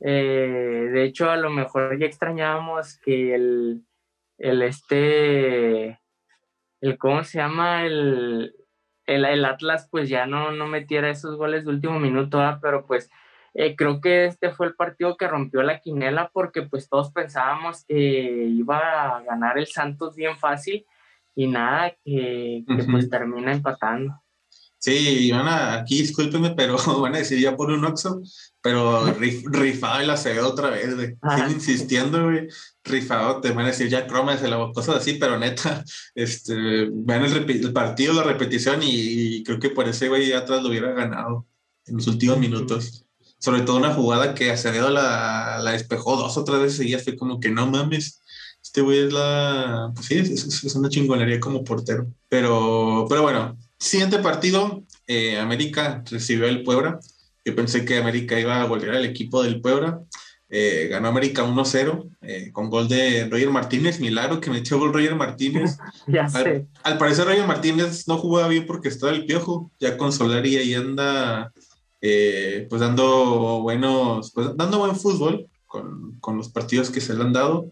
eh, 0.00 0.88
de 0.92 1.04
hecho, 1.04 1.30
a 1.30 1.36
lo 1.36 1.50
mejor 1.50 1.98
ya 1.98 2.06
extrañábamos 2.06 2.98
que 2.98 3.34
el, 3.34 3.82
el 4.38 4.62
este, 4.62 6.00
el, 6.80 6.98
¿cómo 6.98 7.24
se 7.24 7.38
llama? 7.38 7.84
El, 7.86 8.54
el, 9.06 9.44
Atlas 9.44 9.88
pues 9.90 10.08
ya 10.08 10.26
no, 10.26 10.52
no 10.52 10.66
metiera 10.66 11.10
esos 11.10 11.36
goles 11.36 11.64
de 11.64 11.70
último 11.70 11.98
minuto, 11.98 12.40
pero 12.60 12.84
pues 12.86 13.10
eh, 13.54 13.74
creo 13.76 14.00
que 14.00 14.26
este 14.26 14.50
fue 14.50 14.66
el 14.66 14.74
partido 14.74 15.16
que 15.16 15.28
rompió 15.28 15.62
la 15.62 15.80
quinela 15.80 16.30
porque 16.32 16.62
pues 16.62 16.88
todos 16.88 17.12
pensábamos 17.12 17.84
que 17.86 17.94
iba 17.94 19.16
a 19.16 19.22
ganar 19.22 19.58
el 19.58 19.66
Santos 19.66 20.14
bien 20.16 20.36
fácil 20.38 20.86
y 21.36 21.46
nada, 21.46 21.94
que, 22.02 22.64
pues 22.90 23.10
termina 23.10 23.52
empatando. 23.52 24.14
Sí, 24.78 25.30
van 25.32 25.48
a, 25.48 25.74
aquí 25.74 25.98
discúlpenme, 25.98 26.54
pero 26.54 26.76
van 27.00 27.14
a 27.14 27.18
decir 27.18 27.38
ya 27.38 27.56
por 27.56 27.70
un 27.70 27.84
Oxxo, 27.84 28.22
pero 28.62 29.04
rifado 29.14 30.00
el 30.00 30.10
Acevedo 30.10 30.48
otra 30.48 30.70
vez, 30.70 30.94
güey. 30.94 31.16
Sigo 31.36 31.50
insistiendo, 31.50 32.24
güey. 32.24 32.48
Rifado, 32.84 33.40
te 33.40 33.50
van 33.50 33.66
a 33.66 33.68
decir 33.68 33.88
ya 33.88 34.06
cromas 34.06 34.42
la 34.42 34.70
cosas 34.72 34.96
así, 34.96 35.14
pero 35.14 35.38
neta, 35.38 35.84
este, 36.14 36.88
ven 36.90 37.24
el, 37.24 37.72
partido, 37.72 38.14
la 38.14 38.22
repetición 38.22 38.80
y, 38.82 39.44
creo 39.44 39.58
que 39.58 39.70
por 39.70 39.88
ese 39.88 40.08
güey 40.08 40.32
atrás 40.32 40.62
lo 40.62 40.70
hubiera 40.70 40.92
ganado 40.92 41.46
en 41.86 41.96
los 41.96 42.06
últimos 42.06 42.38
minutos. 42.38 43.06
Sobre 43.38 43.60
todo 43.60 43.76
una 43.76 43.92
jugada 43.92 44.34
que 44.34 44.50
Acevedo 44.50 44.88
la, 44.88 45.60
la 45.62 45.72
despejó 45.72 46.16
dos 46.16 46.36
o 46.38 46.44
tres 46.44 46.60
veces 46.60 46.86
y 46.86 46.90
ya 46.90 46.98
fue 46.98 47.16
como 47.16 47.40
que 47.40 47.50
no 47.50 47.66
mames. 47.66 48.22
Este 48.76 48.84
güey 48.84 49.06
es 49.06 49.12
la. 49.12 49.90
Pues 49.94 50.06
sí, 50.06 50.18
es, 50.18 50.64
es, 50.64 50.74
una 50.74 50.90
chingonería 50.90 51.40
como 51.40 51.64
portero. 51.64 52.06
Pero, 52.28 53.06
pero 53.08 53.22
bueno, 53.22 53.56
siguiente 53.78 54.18
partido, 54.18 54.84
eh, 55.06 55.38
América 55.38 56.04
recibió 56.10 56.46
el 56.46 56.62
Puebla 56.62 57.00
yo 57.46 57.54
pensé 57.54 57.84
que 57.84 57.96
América 57.96 58.38
iba 58.40 58.60
a 58.60 58.66
volver 58.66 58.90
al 58.90 59.04
equipo 59.04 59.40
del 59.40 59.60
Puebla. 59.60 60.00
Eh, 60.48 60.88
ganó 60.90 61.08
América 61.08 61.44
1-0 61.44 62.16
eh, 62.22 62.50
con 62.52 62.70
gol 62.70 62.88
de 62.88 63.28
Roger 63.30 63.50
Martínez. 63.50 64.00
Milagro 64.00 64.40
que 64.40 64.50
metió 64.50 64.80
gol 64.80 64.92
Roger 64.92 65.14
Martínez. 65.14 65.78
ya 66.08 66.28
sé. 66.28 66.66
Al, 66.82 66.98
parecer 66.98 67.24
Roger 67.24 67.46
Martínez 67.46 68.08
no 68.08 68.18
jugaba 68.18 68.48
bien 68.48 68.66
porque 68.66 68.88
estaba 68.88 69.12
el 69.12 69.26
piojo. 69.26 69.70
Ya 69.78 69.96
con 69.96 70.12
Solari 70.12 70.56
ahí 70.56 70.74
anda 70.74 71.52
eh, 72.00 72.66
pues 72.68 72.80
dando 72.80 73.60
buenos, 73.62 74.32
pues 74.32 74.48
dando 74.56 74.80
buen 74.80 74.96
fútbol 74.96 75.46
con, 75.66 76.18
con, 76.18 76.36
los 76.36 76.48
partidos 76.48 76.90
que 76.90 77.00
se 77.00 77.14
le 77.14 77.22
han 77.22 77.32
dado. 77.32 77.70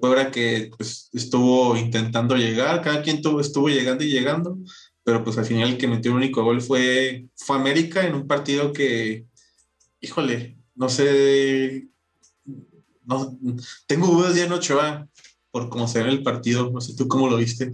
Puebla 0.00 0.30
que 0.30 0.70
pues, 0.76 1.10
estuvo 1.12 1.76
intentando 1.76 2.36
llegar, 2.36 2.80
cada 2.82 3.02
quien 3.02 3.22
tuvo, 3.22 3.40
estuvo 3.40 3.68
llegando 3.68 4.04
y 4.04 4.10
llegando 4.10 4.56
pero 5.10 5.24
pues 5.24 5.38
al 5.38 5.44
final 5.44 5.70
el 5.70 5.78
que 5.78 5.88
metió 5.88 6.12
el 6.12 6.18
único 6.18 6.44
gol 6.44 6.60
fue, 6.60 7.26
fue 7.34 7.56
América 7.56 8.06
en 8.06 8.14
un 8.14 8.26
partido 8.26 8.72
que, 8.72 9.26
híjole, 10.00 10.58
no 10.74 10.88
sé, 10.88 11.88
no, 13.04 13.36
tengo 13.86 14.06
dudas 14.06 14.36
ya 14.36 14.44
en 14.44 14.52
Ochoa 14.52 15.08
por 15.50 15.68
cómo 15.68 15.88
se 15.88 16.02
ve 16.02 16.10
el 16.10 16.22
partido, 16.22 16.70
no 16.70 16.80
sé 16.80 16.94
tú 16.96 17.08
cómo 17.08 17.28
lo 17.28 17.38
viste. 17.38 17.72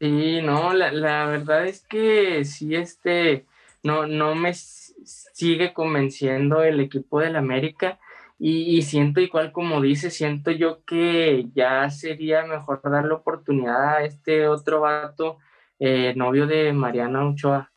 Sí, 0.00 0.40
no, 0.42 0.72
la, 0.72 0.92
la 0.92 1.26
verdad 1.26 1.66
es 1.66 1.80
que 1.86 2.44
sí, 2.44 2.74
este, 2.74 3.46
no, 3.82 4.06
no 4.06 4.34
me 4.34 4.52
sigue 4.54 5.72
convenciendo 5.72 6.62
el 6.62 6.80
equipo 6.80 7.20
del 7.20 7.36
América. 7.36 8.00
Y, 8.38 8.78
y, 8.78 8.82
siento 8.82 9.20
igual 9.20 9.50
como 9.50 9.80
dice, 9.80 10.10
siento 10.10 10.52
yo 10.52 10.84
que 10.84 11.46
ya 11.54 11.90
sería 11.90 12.46
mejor 12.46 12.80
darle 12.84 13.14
oportunidad 13.14 13.96
a 13.96 14.04
este 14.04 14.46
otro 14.46 14.80
vato 14.80 15.38
eh, 15.80 16.14
novio 16.16 16.46
de 16.46 16.72
Mariana 16.72 17.28
Ochoa. 17.28 17.72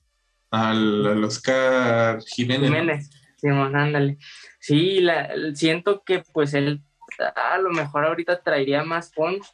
Al, 0.51 1.23
Oscar 1.23 2.21
Jiménez. 2.21 2.69
Jiménez, 2.69 3.09
sí, 3.37 3.47
ándale. 3.47 4.17
Sí, 4.59 4.99
la, 5.01 5.31
siento 5.55 6.03
que 6.03 6.23
pues 6.31 6.53
él 6.53 6.83
a 7.35 7.57
lo 7.57 7.71
mejor 7.71 8.05
ahorita 8.05 8.41
traería 8.41 8.83
más 8.83 9.11
punch 9.11 9.45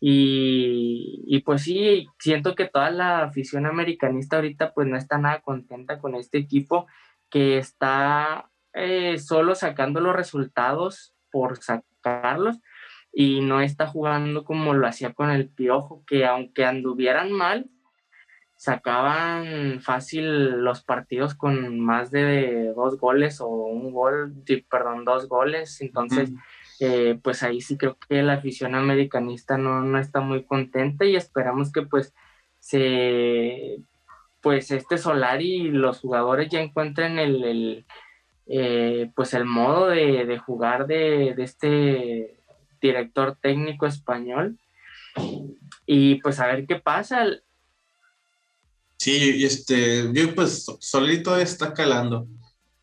y, 0.00 1.24
y, 1.26 1.40
pues 1.40 1.62
sí, 1.62 2.08
siento 2.18 2.54
que 2.54 2.66
toda 2.66 2.90
la 2.90 3.22
afición 3.22 3.66
americanista 3.66 4.36
ahorita 4.36 4.74
pues 4.74 4.86
no 4.86 4.96
está 4.96 5.18
nada 5.18 5.40
contenta 5.40 5.98
con 5.98 6.14
este 6.14 6.38
equipo 6.38 6.86
que 7.30 7.58
está 7.58 8.50
eh, 8.76 9.18
solo 9.18 9.54
sacando 9.54 10.00
los 10.00 10.14
resultados 10.14 11.14
por 11.30 11.56
sacarlos 11.62 12.58
y 13.10 13.40
no 13.40 13.62
está 13.62 13.86
jugando 13.86 14.44
como 14.44 14.74
lo 14.74 14.86
hacía 14.86 15.14
con 15.14 15.30
el 15.30 15.48
Piojo, 15.48 16.04
que 16.06 16.26
aunque 16.26 16.66
anduvieran 16.66 17.32
mal, 17.32 17.70
sacaban 18.56 19.80
fácil 19.80 20.62
los 20.62 20.82
partidos 20.82 21.34
con 21.34 21.80
más 21.80 22.10
de 22.10 22.72
dos 22.76 22.98
goles 22.98 23.40
o 23.40 23.48
un 23.48 23.92
gol, 23.92 24.34
perdón, 24.68 25.06
dos 25.06 25.26
goles. 25.26 25.80
Entonces, 25.80 26.30
eh, 26.78 27.18
pues 27.22 27.42
ahí 27.42 27.62
sí 27.62 27.78
creo 27.78 27.96
que 28.08 28.22
la 28.22 28.34
afición 28.34 28.74
americanista 28.74 29.56
no, 29.56 29.80
no 29.80 29.98
está 29.98 30.20
muy 30.20 30.44
contenta 30.44 31.06
y 31.06 31.16
esperamos 31.16 31.72
que 31.72 31.82
pues 31.82 32.14
se 32.58 33.78
pues 34.42 34.70
este 34.70 34.98
Solari 34.98 35.54
y 35.54 35.68
los 35.70 36.00
jugadores 36.00 36.48
ya 36.50 36.60
encuentren 36.60 37.18
el, 37.18 37.84
eh, 38.46 39.10
pues 39.14 39.34
el 39.34 39.44
modo 39.44 39.88
de, 39.88 40.38
jugar 40.38 40.86
de, 40.86 41.34
este 41.38 42.38
director 42.80 43.36
técnico 43.40 43.86
español 43.86 44.58
y 45.86 46.16
pues 46.16 46.38
a 46.40 46.46
ver 46.46 46.66
qué 46.66 46.76
pasa 46.76 47.24
Sí, 48.98 49.44
este, 49.44 50.10
yo 50.12 50.34
pues 50.34 50.66
solito 50.80 51.38
está 51.38 51.74
calando. 51.74 52.26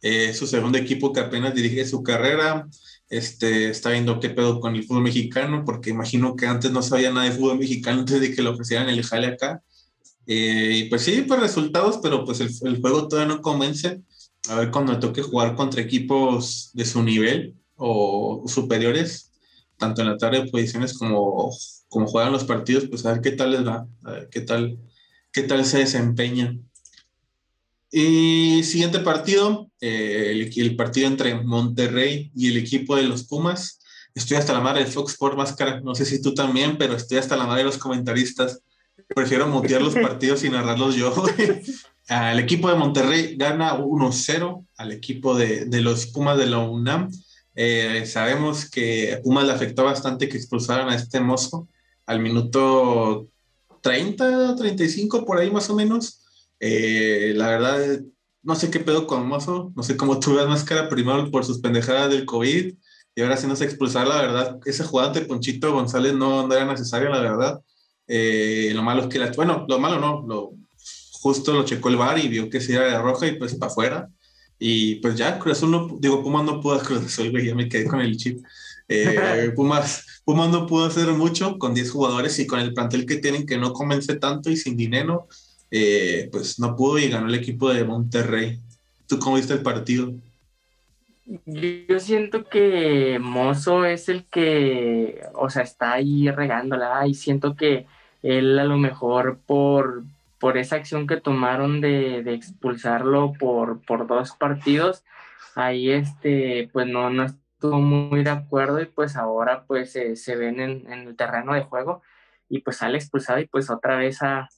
Eh, 0.01 0.34
su 0.34 0.48
segundo 0.48 0.77
equipo 0.77 1.13
que 1.13 1.22
apenas 1.22 1.55
dirige 1.55 1.86
su 1.86 2.03
carrera, 2.03 2.67
este, 3.10 3.70
está 3.70 3.89
viendo 3.91 4.20
qué 4.20 4.29
pedo 4.29 4.60
con 4.60 4.75
el 4.75 4.84
fútbol 4.84 5.03
mexicano, 5.03 5.63
porque 5.65 5.89
imagino 5.89 6.36
que 6.36 6.46
antes 6.46 6.72
no 6.72 6.82
sabía 6.82 7.12
nada 7.12 7.25
de 7.25 7.32
fútbol 7.32 7.58
mexicano 7.60 8.00
antes 8.00 8.20
de 8.22 8.34
que 8.34 8.41
lo 8.41 8.51
ofrecieran 8.51 8.89
el 8.89 9.03
jale 9.03 9.27
acá. 9.27 9.63
Eh, 10.27 10.84
y 10.86 10.89
pues 10.89 11.01
sí, 11.03 11.24
pues 11.27 11.39
resultados, 11.39 12.00
pero 12.01 12.25
pues 12.25 12.39
el, 12.41 12.50
el, 12.63 12.82
juego 12.82 13.08
todavía 13.08 13.34
no 13.34 13.41
convence. 13.41 14.01
A 14.50 14.55
ver 14.55 14.71
cuando 14.71 15.00
toque 15.00 15.21
jugar 15.21 15.55
contra 15.55 15.81
equipos 15.81 16.71
de 16.73 16.85
su 16.85 17.01
nivel 17.01 17.55
o 17.75 18.43
superiores, 18.47 19.31
tanto 19.77 20.01
en 20.01 20.09
la 20.09 20.17
tabla 20.17 20.41
de 20.41 20.51
posiciones 20.51 20.97
como, 20.97 21.50
como 21.88 22.07
juegan 22.07 22.31
los 22.31 22.43
partidos, 22.43 22.85
pues 22.89 23.05
a 23.05 23.13
ver 23.13 23.21
qué 23.21 23.31
tal 23.31 23.51
les 23.51 23.65
va, 23.65 23.88
a 24.03 24.12
ver 24.12 24.29
qué 24.29 24.41
tal 24.41 24.77
qué 25.33 25.43
tal 25.43 25.65
se 25.65 25.79
desempeña. 25.79 26.55
Y 27.91 28.63
siguiente 28.63 29.00
partido, 29.00 29.69
eh, 29.81 30.50
el, 30.55 30.75
partido 30.75 31.07
entre 31.07 31.35
Monterrey 31.35 32.31
y 32.35 32.50
el 32.50 32.57
equipo 32.57 32.95
de 32.95 33.03
los 33.03 33.25
Pumas. 33.25 33.79
Estoy 34.15 34.38
hasta 34.38 34.53
la 34.53 34.62
madre 34.62 34.85
de 34.85 34.91
Fox 34.91 35.13
Sports 35.13 35.35
Máscara, 35.35 35.81
no 35.81 35.93
sé 35.95 36.05
si 36.05 36.21
tú 36.21 36.33
también, 36.33 36.77
pero 36.77 36.95
estoy 36.95 37.17
hasta 37.17 37.35
la 37.35 37.45
madre 37.45 37.62
de 37.62 37.65
los 37.65 37.77
comentaristas. 37.77 38.62
Prefiero 39.07 39.47
mutear 39.47 39.81
los 39.81 39.93
partidos 40.07 40.43
y 40.43 40.50
narrarlos 40.50 40.95
yo. 40.95 41.13
el 42.07 42.39
equipo 42.39 42.69
de 42.69 42.75
Monterrey 42.75 43.36
gana 43.38 43.77
1-0 43.77 44.65
al 44.77 44.91
equipo 44.91 45.36
de, 45.36 45.65
de, 45.65 45.81
los 45.81 46.07
Pumas 46.07 46.38
de 46.38 46.48
la 46.48 46.60
UNAM. 46.60 47.10
Eh, 47.55 48.05
sabemos 48.05 48.69
que 48.69 49.19
Pumas 49.24 49.45
le 49.45 49.53
afectó 49.53 49.83
bastante 49.83 50.27
que 50.27 50.38
expulsaran 50.38 50.89
a 50.89 50.95
este 50.95 51.19
mozo 51.19 51.67
al 52.05 52.19
minuto 52.19 53.27
30, 53.81 54.55
35 54.55 55.25
por 55.25 55.39
ahí 55.39 55.51
más 55.51 55.69
o 55.69 55.75
menos. 55.75 56.22
Eh, 56.60 57.33
la 57.36 57.48
verdad, 57.48 58.01
no 58.41 58.55
sé 58.55 58.72
qué 58.72 58.79
pedo 58.79 59.07
con 59.07 59.27
Mozo, 59.27 59.72
no 59.75 59.83
sé 59.83 59.98
cómo 59.98 60.19
tuve 60.19 60.45
máscara 60.45 60.89
primero 60.89 61.29
por 61.31 61.45
sus 61.45 61.60
pendejadas 61.60 62.10
del 62.10 62.25
COVID 62.25 62.74
y 63.15 63.22
ahora 63.22 63.38
sí 63.38 63.48
no 63.48 63.55
se 63.55 63.65
expulsar, 63.65 64.07
la 64.07 64.22
verdad, 64.22 64.60
esa 64.65 64.86
jugada 64.86 65.12
de 65.13 65.22
Ponchito 65.22 65.72
González 65.72 66.13
no, 66.13 66.48
no 66.48 66.53
era 66.53 66.65
necesaria, 66.65 67.10
la 67.10 67.22
verdad. 67.22 67.62
Eh, 68.07 68.72
lo 68.74 68.83
malo 68.83 69.03
es 69.03 69.07
que 69.07 69.19
la, 69.19 69.31
bueno, 69.31 69.65
lo 69.67 69.79
malo 69.79 70.00
no, 70.00 70.25
lo, 70.27 70.53
justo 71.23 71.53
lo 71.53 71.63
checó 71.63 71.87
el 71.87 71.95
bar 71.95 72.19
y 72.19 72.27
vio 72.27 72.49
que 72.49 72.59
sí 72.59 72.73
era 72.73 72.85
de 72.85 73.01
roja 73.01 73.25
y 73.27 73.37
pues 73.37 73.55
para 73.55 73.71
afuera. 73.71 74.09
Y 74.59 74.95
pues 74.95 75.15
ya, 75.15 75.39
Cruz 75.39 75.57
Azul 75.57 75.71
no, 75.71 75.97
digo, 75.99 76.21
Pumas 76.21 76.43
no 76.43 76.59
pudo 76.59 76.79
Cruz 76.79 77.05
Azul, 77.05 77.31
güey, 77.31 77.47
ya 77.47 77.55
me 77.55 77.69
quedé 77.69 77.85
con 77.85 78.01
el 78.01 78.17
chip. 78.17 78.43
Eh, 78.89 79.51
Pumas, 79.55 80.21
Pumas 80.25 80.49
no 80.49 80.67
pudo 80.67 80.85
hacer 80.85 81.07
mucho 81.13 81.57
con 81.57 81.73
10 81.73 81.91
jugadores 81.91 82.37
y 82.39 82.45
con 82.45 82.59
el 82.59 82.73
plantel 82.73 83.05
que 83.05 83.17
tienen 83.17 83.45
que 83.45 83.57
no 83.57 83.71
convence 83.71 84.15
tanto 84.17 84.49
y 84.49 84.57
sin 84.57 84.75
dinero, 84.75 85.27
eh, 85.71 86.27
pues 86.29 86.59
no 86.59 86.75
pudo 86.75 86.99
y 86.99 87.07
ganó 87.07 87.27
el 87.27 87.35
equipo 87.35 87.73
de 87.73 87.85
Monterrey. 87.85 88.59
¿Tú 89.07 89.17
cómo 89.17 89.37
viste 89.37 89.53
el 89.53 89.61
partido? 89.61 90.13
Yo 91.45 91.99
siento 92.01 92.43
que 92.49 93.17
Mozo 93.17 93.85
es 93.85 94.09
el 94.09 94.25
que, 94.25 95.21
o 95.35 95.49
sea, 95.49 95.63
está 95.63 95.93
ahí 95.93 96.29
regándola 96.29 97.07
y 97.07 97.13
siento 97.13 97.55
que 97.55 97.85
él 98.21 98.59
a 98.59 98.65
lo 98.65 98.77
mejor 98.77 99.39
por, 99.45 100.03
por 100.43 100.57
esa 100.57 100.75
acción 100.75 101.07
que 101.07 101.21
tomaron 101.21 101.79
de, 101.79 102.19
expulsarlo 102.33 103.31
por, 103.31 103.79
por, 103.85 104.07
dos 104.07 104.33
partidos, 104.33 105.05
ahí 105.55 105.89
este, 105.89 106.69
pues 106.73 106.85
no, 106.85 107.09
no 107.09 107.23
estuvo 107.23 107.79
muy 107.79 108.25
de 108.25 108.31
acuerdo 108.31 108.81
y 108.81 108.85
pues 108.88 109.15
ahora 109.15 109.63
pues 109.65 109.93
se 109.93 110.35
ven 110.35 110.59
en, 110.59 110.91
el 110.91 111.15
terreno 111.15 111.53
de 111.53 111.63
juego 111.63 112.01
y 112.50 112.59
pues 112.59 112.75
sale 112.75 112.97
expulsado 112.97 113.39
y 113.39 113.47
pues 113.47 113.69
otra 113.69 113.95
vez 113.95 114.21
a, 114.21 114.50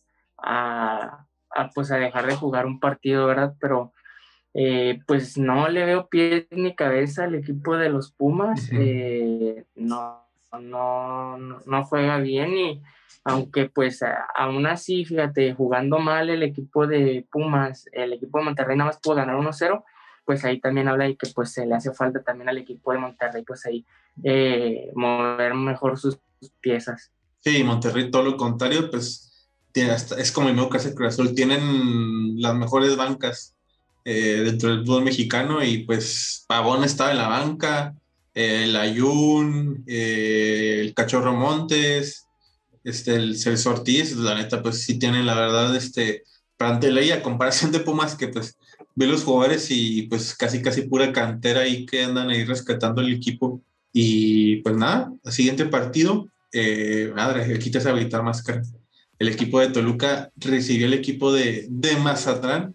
a, 0.42 1.27
pues 1.75 1.92
a 1.92 1.98
dejar 1.98 2.25
de 2.25 2.36
jugar 2.36 2.65
un 2.65 2.80
partido, 2.80 3.27
¿verdad? 3.27 3.54
Pero 3.60 3.94
eh, 4.56 5.01
pues 5.06 5.38
no 5.38 5.70
le 5.70 5.86
veo 5.86 6.08
pies 6.08 6.48
ni 6.50 6.74
cabeza 6.74 7.25
al 7.25 7.36
equipo 7.36 7.77
de 7.77 7.89
los 7.89 8.12
Pumas, 8.12 8.72
eh, 8.72 9.65
no, 9.75 10.25
no, 10.60 11.38
no 11.38 11.86
juega 11.86 12.18
bien 12.18 12.58
y 12.58 12.82
aunque 13.25 13.70
pues 13.70 14.01
aún 14.36 14.67
así, 14.67 15.03
fíjate, 15.03 15.55
jugando 15.55 15.98
mal 15.98 16.29
el 16.29 16.44
equipo 16.44 16.86
de 16.86 17.25
Pumas, 17.32 17.89
el 17.91 18.13
equipo 18.13 18.38
de 18.38 18.46
Monterrey 18.46 18.77
nada 18.77 18.91
más 18.91 19.00
pudo 19.01 19.15
ganar 19.15 19.36
1-0, 19.36 19.84
pues 20.24 20.46
ahí 20.46 20.60
también 20.60 20.88
habla 20.88 21.05
de 21.05 21.17
que 21.17 21.32
pues 21.34 21.51
se 21.51 21.65
le 21.65 21.74
hace 21.74 21.91
falta 21.91 22.22
también 22.22 22.50
al 22.50 22.60
equipo 22.60 22.91
de 22.91 23.00
Monterrey, 23.00 23.44
pues 23.44 23.65
ahí 23.65 23.84
eh, 24.24 24.91
mover 24.94 25.55
mejor 25.55 25.98
sus, 26.00 26.20
piezas. 26.62 27.12
Sí, 27.39 27.63
Monterrey 27.63 28.12
todo 28.12 28.22
lo 28.22 28.38
contrario, 28.38 28.91
pues 28.91 29.50
es 29.74 30.32
como 30.32 30.50
el 30.50 30.55
mismo 30.55 30.70
hace 30.72 30.94
Cruz 30.94 31.13
Azul, 31.13 31.34
tienen 31.34 32.39
las 32.39 32.53
mejores 32.53 32.96
bancas 32.96 33.55
eh, 34.03 34.44
dentro 34.46 34.70
del 34.70 34.86
fútbol 34.86 35.03
mexicano 35.03 35.63
y 35.63 35.79
pues 35.79 36.46
Pavón 36.48 36.84
estaba 36.84 37.10
en 37.10 37.17
la 37.17 37.27
banca, 37.27 37.96
el 38.36 38.75
Ayun, 38.75 39.84
eh, 39.88 40.82
el 40.82 40.94
Cachorro 40.94 41.34
Montes, 41.34 42.25
este, 42.86 43.15
el 43.15 43.38
Celso 43.38 43.72
Ortiz, 43.72 44.15
la 44.15 44.36
neta, 44.36 44.62
pues 44.62 44.84
sí 44.84 44.98
tienen 44.98 45.25
la 45.25 45.36
verdad, 45.36 45.75
este, 45.75 46.24
plantel 46.56 46.98
ahí 46.98 47.12
a 47.12 47.24
comparación 47.24 47.72
de 47.72 47.82
Pumas, 47.82 48.15
que 48.15 48.30
pues 48.30 48.58
ve 48.96 49.08
los 49.08 49.24
jugadores 49.24 49.68
y 49.72 50.04
pues 50.04 50.36
casi, 50.36 50.62
casi 50.62 50.84
pura 50.84 51.12
cantera 51.12 51.62
ahí 51.62 51.86
que 51.86 52.04
andan 52.04 52.30
ahí 52.30 52.46
rescatando 52.46 53.01
el 53.01 53.13
equipo. 53.13 53.62
Y 53.92 54.58
pues 54.58 54.75
nada, 54.75 55.12
siguiente 55.25 55.65
partido, 55.65 56.30
eh, 56.54 57.12
madre, 57.15 57.54
aquí 57.56 57.70
te 57.70 57.80
más 57.80 57.88
habilitar 57.88 58.24
máscara. 58.24 58.62
El 59.18 59.30
equipo 59.30 59.60
de 59.60 59.70
Toluca 59.70 60.32
recibió 60.36 60.86
el 60.86 60.94
equipo 60.94 61.34
de, 61.34 61.65
de 61.70 61.98
Mazatlán. 61.98 62.74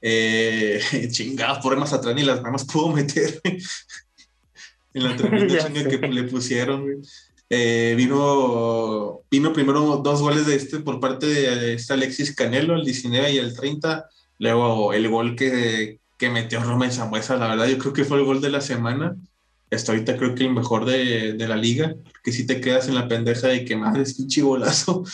Eh, 0.00 0.80
chingados 1.10 1.58
por 1.58 1.76
Mazatlán 1.76 2.18
y 2.18 2.22
las 2.22 2.40
manos 2.40 2.64
pudo 2.64 2.90
meter 2.90 3.40
en 4.94 5.04
la 5.04 5.16
tremenda 5.16 5.68
que 5.70 5.98
le 6.08 6.24
pusieron. 6.24 7.02
Eh, 7.50 7.94
vino, 7.96 9.22
vino 9.30 9.52
primero 9.52 10.00
dos 10.04 10.20
goles 10.20 10.46
de 10.46 10.56
este 10.56 10.80
por 10.80 11.00
parte 11.00 11.26
de 11.26 11.74
este 11.74 11.94
Alexis 11.94 12.34
Canelo, 12.34 12.74
el 12.74 12.84
19 12.84 13.32
y 13.32 13.38
el 13.38 13.54
30. 13.54 14.08
Luego 14.38 14.92
el 14.92 15.08
gol 15.08 15.34
que, 15.34 15.98
que 16.16 16.30
metió 16.30 16.62
Romain 16.62 16.92
Zambuesa, 16.92 17.36
la 17.36 17.48
verdad, 17.48 17.66
yo 17.66 17.78
creo 17.78 17.92
que 17.92 18.04
fue 18.04 18.18
el 18.18 18.24
gol 18.24 18.40
de 18.40 18.50
la 18.50 18.60
semana. 18.60 19.16
Hasta 19.70 19.92
ahorita 19.92 20.16
creo 20.16 20.34
que 20.34 20.44
el 20.44 20.52
mejor 20.52 20.84
de, 20.84 21.34
de 21.34 21.48
la 21.48 21.56
liga, 21.56 21.94
que 22.22 22.32
si 22.32 22.46
te 22.46 22.60
quedas 22.60 22.88
en 22.88 22.94
la 22.94 23.08
pendeja 23.08 23.48
de 23.48 23.64
que 23.64 23.76
madre 23.76 24.02
es 24.02 24.18
un. 24.18 25.06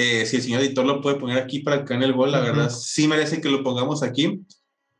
Eh, 0.00 0.26
si 0.26 0.36
el 0.36 0.42
señor 0.42 0.62
editor 0.62 0.86
lo 0.86 1.00
puede 1.00 1.16
poner 1.16 1.38
aquí 1.38 1.58
para 1.58 1.84
que 1.84 1.92
en 1.92 2.04
el 2.04 2.12
gol, 2.12 2.30
la 2.30 2.38
verdad, 2.38 2.70
sí 2.70 3.08
merece 3.08 3.40
que 3.40 3.48
lo 3.48 3.64
pongamos 3.64 4.04
aquí. 4.04 4.40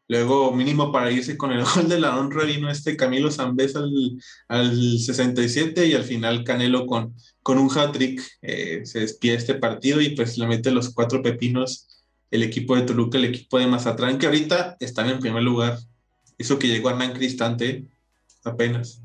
Luego, 0.09 0.53
mínimo 0.53 0.91
para 0.91 1.11
irse 1.11 1.37
con 1.37 1.53
el 1.53 1.63
gol 1.75 1.89
de 1.89 2.01
la 2.01 2.17
honra, 2.17 2.45
vino 2.45 2.71
este 2.71 2.97
Camilo 2.97 3.31
Zambés 3.31 3.77
al, 3.77 4.19
al 4.49 4.99
67 4.99 5.87
y 5.87 5.95
al 5.95 6.05
final 6.05 6.45
Canelo 6.45 6.87
con, 6.87 7.15
con 7.43 7.59
un 7.59 7.71
hat-trick 7.71 8.23
eh, 8.41 8.81
se 8.85 9.01
despide 9.01 9.35
este 9.35 9.55
partido 9.55 10.01
y 10.01 10.11
pues 10.11 10.39
le 10.39 10.47
mete 10.47 10.71
los 10.71 10.95
cuatro 10.95 11.23
pepinos 11.23 11.87
el 12.31 12.43
equipo 12.43 12.77
de 12.77 12.83
Toluca, 12.83 13.19
el 13.19 13.25
equipo 13.25 13.59
de 13.59 13.67
Mazatlán, 13.67 14.19
que 14.19 14.27
ahorita 14.27 14.77
están 14.81 15.09
en 15.09 15.21
primer 15.21 15.43
lugar. 15.43 15.79
Eso 16.37 16.59
que 16.59 16.69
llegó 16.69 16.91
Hernán 16.91 17.13
Cristante 17.13 17.87
apenas. 18.45 19.03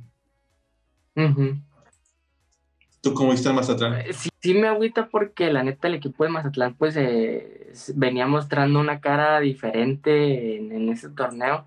¿Tú 3.04 3.14
cómo 3.14 3.32
viste 3.32 3.50
el 3.50 3.56
Mazatlán? 3.56 3.96
Eh, 4.00 4.14
sí, 4.14 4.30
sí, 4.40 4.54
me 4.54 4.70
agüita 4.70 5.10
porque 5.10 5.52
la 5.52 5.62
neta 5.62 5.90
el 5.90 5.96
equipo 5.96 6.24
de 6.24 6.30
Mazatlán 6.30 6.74
pues 6.76 6.96
eh, 6.96 7.74
venía 7.96 8.28
mostrando 8.28 8.80
una 8.80 9.02
cara 9.02 9.42
diferente 9.42 10.56
en, 10.56 10.88
ese 10.88 11.10
torneo 11.10 11.66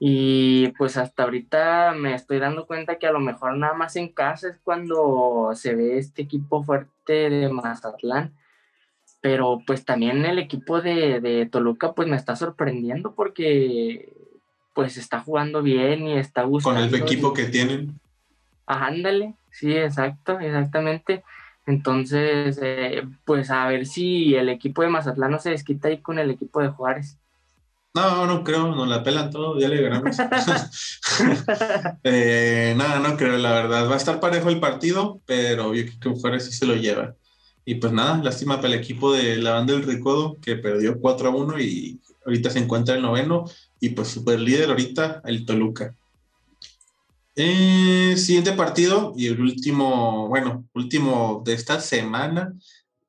y 0.00 0.68
pues 0.76 0.96
hasta 0.96 1.22
ahorita 1.22 1.94
me 1.96 2.12
estoy 2.12 2.40
dando 2.40 2.66
cuenta 2.66 2.98
que 2.98 3.06
a 3.06 3.12
lo 3.12 3.20
mejor 3.20 3.56
nada 3.56 3.74
más 3.74 3.94
en 3.94 4.08
casa 4.08 4.48
es 4.48 4.58
cuando 4.64 5.50
se 5.54 5.76
ve 5.76 5.98
este 5.98 6.22
equipo 6.22 6.64
fuerte 6.64 7.30
de 7.30 7.48
Mazatlán 7.48 8.34
pero 9.20 9.62
pues 9.64 9.84
también 9.84 10.24
el 10.24 10.40
equipo 10.40 10.80
de, 10.80 11.20
de 11.20 11.46
Toluca 11.46 11.92
pues 11.92 12.08
me 12.08 12.16
está 12.16 12.34
sorprendiendo 12.34 13.14
porque 13.14 14.12
pues 14.74 14.96
está 14.96 15.20
jugando 15.20 15.62
bien 15.62 16.08
y 16.08 16.18
está 16.18 16.42
gustando. 16.42 16.80
Con 16.80 16.88
el 16.88 16.94
equipo 17.00 17.32
que 17.32 17.44
tienen. 17.44 17.98
ándale, 18.66 19.34
sí, 19.58 19.76
exacto, 19.76 20.38
exactamente. 20.40 21.22
Entonces, 21.66 22.58
eh, 22.62 23.02
pues 23.24 23.50
a 23.50 23.66
ver 23.66 23.86
si 23.86 24.34
el 24.34 24.48
equipo 24.48 24.82
de 24.82 24.88
Mazatlán 24.88 25.30
no 25.30 25.38
se 25.38 25.50
desquita 25.50 25.88
ahí 25.88 25.98
con 25.98 26.18
el 26.18 26.30
equipo 26.30 26.62
de 26.62 26.68
Juárez. 26.68 27.18
No, 27.94 28.26
no 28.26 28.44
creo, 28.44 28.74
nos 28.74 28.88
la 28.88 29.02
pelan 29.02 29.30
todo, 29.30 29.58
ya 29.58 29.68
le 29.68 29.82
ganamos. 29.82 30.16
eh, 32.04 32.74
nada, 32.76 33.00
no 33.00 33.16
creo, 33.16 33.36
la 33.38 33.52
verdad. 33.52 33.88
Va 33.88 33.94
a 33.94 33.96
estar 33.96 34.20
parejo 34.20 34.48
el 34.50 34.60
partido, 34.60 35.20
pero 35.26 35.74
yo 35.74 35.84
creo 35.84 36.14
que 36.14 36.20
Juárez 36.20 36.46
sí 36.46 36.52
se 36.52 36.66
lo 36.66 36.74
lleva. 36.74 37.16
Y 37.64 37.74
pues 37.74 37.92
nada, 37.92 38.22
lástima 38.22 38.56
para 38.56 38.68
el 38.68 38.80
equipo 38.80 39.12
de 39.12 39.36
la 39.36 39.52
banda 39.52 39.74
del 39.74 39.82
Recodo, 39.82 40.38
que 40.40 40.56
perdió 40.56 40.98
4 41.00 41.28
a 41.28 41.34
1 41.34 41.60
y 41.60 42.00
ahorita 42.24 42.50
se 42.50 42.60
encuentra 42.60 42.94
el 42.94 43.02
noveno. 43.02 43.44
Y 43.80 43.90
pues 43.90 44.08
super 44.08 44.38
líder 44.40 44.70
ahorita, 44.70 45.22
el 45.26 45.44
Toluca. 45.44 45.94
Eh, 47.40 48.16
siguiente 48.16 48.52
partido 48.52 49.12
y 49.16 49.28
el 49.28 49.40
último, 49.40 50.26
bueno, 50.26 50.68
último 50.74 51.40
de 51.46 51.52
esta 51.52 51.80
semana, 51.80 52.52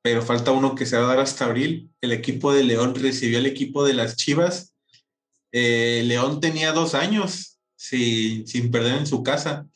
pero 0.02 0.22
falta 0.22 0.52
uno 0.52 0.76
que 0.76 0.86
se 0.86 0.96
va 0.96 1.02
a 1.02 1.08
dar 1.08 1.18
hasta 1.18 1.46
abril. 1.46 1.90
El 2.00 2.12
equipo 2.12 2.52
de 2.52 2.62
León 2.62 2.94
recibió 2.94 3.38
al 3.38 3.46
equipo 3.46 3.84
de 3.84 3.94
las 3.94 4.14
Chivas. 4.14 4.72
Eh, 5.50 6.04
León 6.06 6.38
tenía 6.38 6.70
dos 6.70 6.94
años 6.94 7.58
sin, 7.74 8.46
sin 8.46 8.70
perder 8.70 8.98
en 8.98 9.08
su 9.08 9.24
casa 9.24 9.66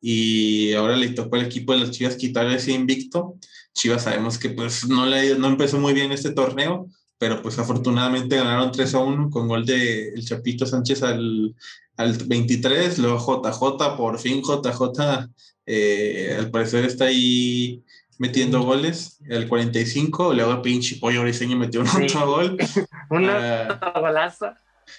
y 0.00 0.74
ahora 0.74 0.96
le 0.96 1.08
tocó 1.08 1.34
al 1.34 1.46
equipo 1.46 1.72
de 1.72 1.80
las 1.80 1.90
Chivas 1.90 2.14
quitar 2.14 2.46
ese 2.52 2.70
invicto. 2.70 3.34
Chivas 3.74 4.04
sabemos 4.04 4.38
que 4.38 4.50
pues 4.50 4.86
no, 4.86 5.06
le, 5.06 5.36
no 5.36 5.48
empezó 5.48 5.80
muy 5.80 5.92
bien 5.92 6.12
este 6.12 6.30
torneo, 6.30 6.88
pero 7.18 7.40
pues 7.42 7.58
afortunadamente 7.58 8.36
ganaron 8.36 8.72
3 8.72 8.94
a 8.94 8.98
1 8.98 9.30
con 9.30 9.48
gol 9.48 9.64
de 9.64 10.10
el 10.10 10.24
Chapito 10.24 10.66
Sánchez 10.66 11.02
al, 11.02 11.54
al 11.96 12.12
23, 12.26 12.98
luego 12.98 13.18
JJ, 13.18 13.96
por 13.96 14.18
fin 14.18 14.42
JJ, 14.42 15.28
eh, 15.66 16.36
al 16.38 16.50
parecer 16.50 16.84
está 16.84 17.06
ahí 17.06 17.82
metiendo 18.18 18.62
goles, 18.62 19.18
el 19.28 19.48
45, 19.48 20.34
luego 20.34 20.62
pinche 20.62 20.96
Pollo 20.96 21.22
Briseño 21.22 21.56
metió 21.56 21.80
un 21.80 21.88
otro 21.88 22.26
gol. 22.26 22.58
Una 23.10 23.80
uh, 23.96 24.00
golazo. 24.00 24.52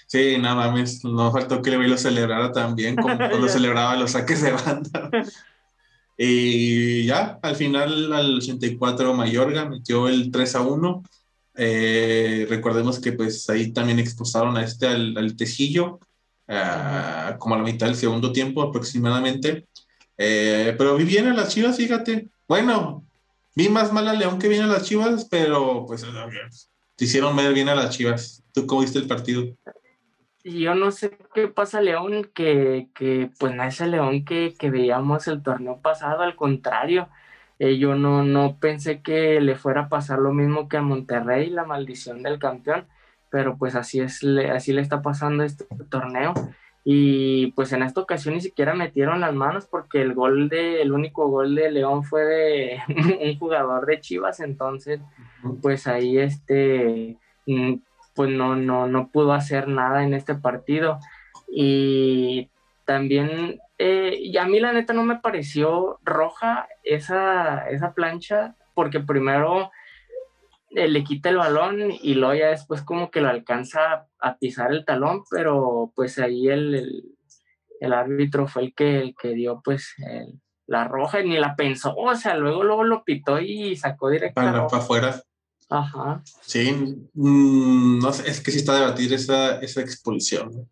Sí, 0.08 0.38
nada 0.39 0.71
más, 0.71 1.04
no 1.04 1.32
faltó 1.32 1.62
que 1.62 1.71
le 1.71 1.88
lo 1.88 1.97
celebrara 1.97 2.51
también, 2.51 2.95
como 2.95 3.17
cuando 3.17 3.47
celebraba 3.47 3.95
los 3.95 4.12
saques 4.12 4.41
de 4.41 4.51
banda. 4.51 5.10
Y 6.17 7.06
ya, 7.06 7.39
al 7.41 7.58
final, 7.58 8.13
al 8.13 8.38
84, 8.38 9.13
Mayorga 9.13 9.65
metió 9.65 10.08
el 10.08 10.32
3 10.32 10.56
a 10.56 10.62
1. 10.62 11.04
Eh, 11.57 12.45
recordemos 12.49 12.99
que 12.99 13.13
pues 13.13 13.49
ahí 13.49 13.71
también 13.71 13.99
expulsaron 13.99 14.57
a 14.57 14.63
este 14.63 14.87
al, 14.87 15.17
al 15.17 15.35
Tejillo, 15.35 15.99
como 17.39 17.55
a 17.55 17.57
la 17.57 17.63
mitad 17.63 17.87
del 17.87 17.95
segundo 17.95 18.31
tiempo 18.31 18.61
aproximadamente. 18.61 19.67
Eh, 20.17 20.75
pero 20.77 20.95
vi 20.95 21.03
bien 21.03 21.27
a 21.27 21.33
las 21.33 21.49
Chivas, 21.53 21.77
fíjate. 21.77 22.27
Bueno, 22.47 23.03
vi 23.55 23.69
más 23.69 23.91
mal 23.91 24.07
a 24.07 24.13
León 24.13 24.39
que 24.39 24.47
bien 24.47 24.63
a 24.63 24.67
las 24.67 24.83
Chivas, 24.83 25.27
pero 25.29 25.85
pues 25.87 26.05
te 26.95 27.05
hicieron 27.05 27.35
ver 27.35 27.53
bien 27.53 27.69
a 27.69 27.75
las 27.75 27.97
Chivas. 27.97 28.43
¿Tú 28.53 28.65
cómo 28.65 28.81
viste 28.81 28.99
el 28.99 29.07
partido? 29.07 29.45
Yo 30.43 30.75
no 30.75 30.91
sé 30.91 31.17
qué 31.33 31.47
pasa 31.47 31.81
León, 31.81 32.29
que, 32.33 32.89
que 32.93 33.31
pues 33.39 33.55
no 33.55 33.63
es 33.63 33.81
el 33.81 33.91
León 33.91 34.23
que, 34.23 34.53
que 34.57 34.69
veíamos 34.69 35.27
el 35.27 35.41
torneo 35.41 35.81
pasado, 35.81 36.21
al 36.21 36.35
contrario, 36.35 37.09
eh, 37.59 37.77
yo 37.77 37.95
no, 37.95 38.23
no 38.23 38.57
pensé 38.59 39.01
que 39.01 39.39
le 39.41 39.55
fuera 39.55 39.81
a 39.81 39.89
pasar 39.89 40.19
lo 40.19 40.33
mismo 40.33 40.67
que 40.67 40.77
a 40.77 40.81
Monterrey, 40.81 41.49
la 41.49 41.65
maldición 41.65 42.23
del 42.23 42.39
campeón, 42.39 42.85
pero 43.29 43.57
pues 43.57 43.75
así 43.75 43.99
es, 43.99 44.23
así 44.53 44.73
le 44.73 44.81
está 44.81 45.01
pasando 45.01 45.43
este 45.43 45.65
torneo. 45.89 46.33
Y 46.87 47.51
pues 47.53 47.73
en 47.73 47.81
esta 47.81 48.01
ocasión 48.01 48.35
ni 48.35 48.41
siquiera 48.41 48.75
metieron 48.75 49.19
las 49.19 49.33
manos 49.33 49.65
porque 49.65 50.01
el 50.01 50.13
gol 50.13 50.49
de, 50.49 50.81
el 50.83 50.91
único 50.91 51.27
gol 51.27 51.55
de 51.55 51.71
León 51.71 52.03
fue 52.03 52.23
de 52.25 52.79
un 53.21 53.39
jugador 53.39 53.87
de 53.87 53.99
Chivas, 53.99 54.39
entonces 54.39 55.01
pues 55.63 55.87
ahí 55.87 56.19
este 56.19 57.17
mm, 57.47 57.75
pues 58.15 58.29
no, 58.29 58.55
no, 58.55 58.87
no 58.87 59.09
pudo 59.09 59.33
hacer 59.33 59.67
nada 59.67 60.03
en 60.03 60.13
este 60.13 60.35
partido. 60.35 60.99
Y 61.47 62.49
también, 62.85 63.59
eh, 63.77 64.17
y 64.19 64.38
a 64.38 64.45
mí 64.45 64.59
la 64.59 64.73
neta 64.73 64.93
no 64.93 65.03
me 65.03 65.19
pareció 65.19 65.99
roja 66.03 66.67
esa, 66.83 67.67
esa 67.69 67.93
plancha, 67.93 68.55
porque 68.73 68.99
primero 68.99 69.71
eh, 70.71 70.88
le 70.88 71.03
quita 71.03 71.29
el 71.29 71.38
balón 71.38 71.91
y 71.91 72.13
luego 72.15 72.35
ya 72.35 72.47
después 72.47 72.81
como 72.81 73.11
que 73.11 73.21
lo 73.21 73.29
alcanza 73.29 74.07
a 74.19 74.38
pisar 74.38 74.71
el 74.71 74.85
talón, 74.85 75.23
pero 75.29 75.91
pues 75.95 76.19
ahí 76.19 76.47
el, 76.47 77.03
el, 77.79 77.93
árbitro 77.93 78.47
fue 78.47 78.63
el 78.63 78.73
que, 78.73 78.99
el 78.99 79.15
que 79.15 79.29
dio 79.29 79.61
pues 79.63 79.95
la 80.67 80.88
roja 80.88 81.21
y 81.21 81.27
ni 81.29 81.38
la 81.38 81.55
pensó, 81.55 81.95
o 81.95 82.15
sea, 82.15 82.35
luego, 82.35 82.63
luego 82.63 82.83
lo 82.83 83.03
pitó 83.03 83.39
y 83.39 83.75
sacó 83.75 84.09
directo. 84.09 84.35
Para, 84.35 84.67
para 84.67 84.81
afuera. 84.81 85.21
Ajá. 85.69 86.21
Sí, 86.41 86.71
mm, 87.13 87.99
no 87.99 88.13
sé, 88.13 88.29
es 88.29 88.41
que 88.41 88.51
sí 88.51 88.59
está 88.59 88.73
a 88.73 88.79
debatir 88.81 89.13
esa, 89.13 89.59
esa 89.59 89.81
expulsión. 89.81 90.69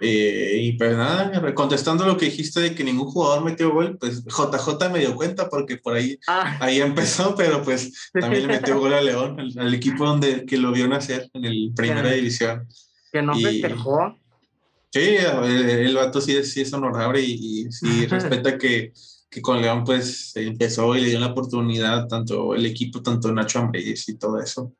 Eh, 0.00 0.58
y 0.62 0.72
pues 0.72 0.96
nada, 0.96 1.54
contestando 1.54 2.06
lo 2.06 2.16
que 2.16 2.26
dijiste 2.26 2.60
de 2.60 2.74
que 2.74 2.84
ningún 2.84 3.08
jugador 3.10 3.44
metió 3.44 3.72
gol, 3.72 3.98
pues 3.98 4.24
JJ 4.24 4.88
me 4.90 5.00
dio 5.00 5.14
cuenta 5.14 5.48
porque 5.48 5.76
por 5.76 5.94
ahí, 5.94 6.18
ah. 6.26 6.56
ahí 6.60 6.80
empezó, 6.80 7.34
pero 7.34 7.62
pues 7.62 8.10
también 8.12 8.46
le 8.46 8.54
metió 8.54 8.78
gol 8.78 8.94
a 8.94 9.02
León, 9.02 9.38
al, 9.38 9.74
equipo 9.74 10.06
donde 10.06 10.46
que 10.46 10.56
lo 10.56 10.72
vio 10.72 10.88
nacer 10.88 11.28
en 11.34 11.44
el 11.44 11.72
primera 11.74 12.10
división. 12.12 12.66
Que 13.12 13.22
no 13.22 13.34
festejó. 13.34 14.16
Sí, 14.92 15.16
el, 15.44 15.94
vato 15.94 16.20
sí, 16.20 16.42
sí 16.44 16.62
es 16.62 16.72
honorable 16.72 17.20
y, 17.20 17.66
y 17.66 17.72
sí 17.72 18.06
respeta 18.06 18.58
que 18.58 18.92
que 19.30 19.40
con 19.40 19.62
León 19.62 19.84
pues 19.84 20.32
empezó 20.34 20.94
y 20.96 21.00
le 21.00 21.10
dio 21.10 21.20
la 21.20 21.28
oportunidad 21.28 22.08
tanto 22.08 22.54
el 22.54 22.66
equipo, 22.66 23.00
tanto 23.00 23.32
Nacho 23.32 23.60
Ambreyes 23.60 24.08
y 24.08 24.18
todo 24.18 24.40
eso. 24.40 24.74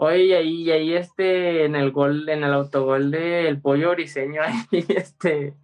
Oye, 0.00 0.36
ahí, 0.36 0.70
ahí 0.70 0.94
este, 0.94 1.64
en 1.64 1.74
el 1.74 1.90
gol, 1.90 2.28
en 2.28 2.44
el 2.44 2.52
autogol 2.52 3.10
del 3.10 3.60
pollo 3.60 3.90
oriseño, 3.90 4.42
ahí 4.70 4.86
este, 4.88 5.54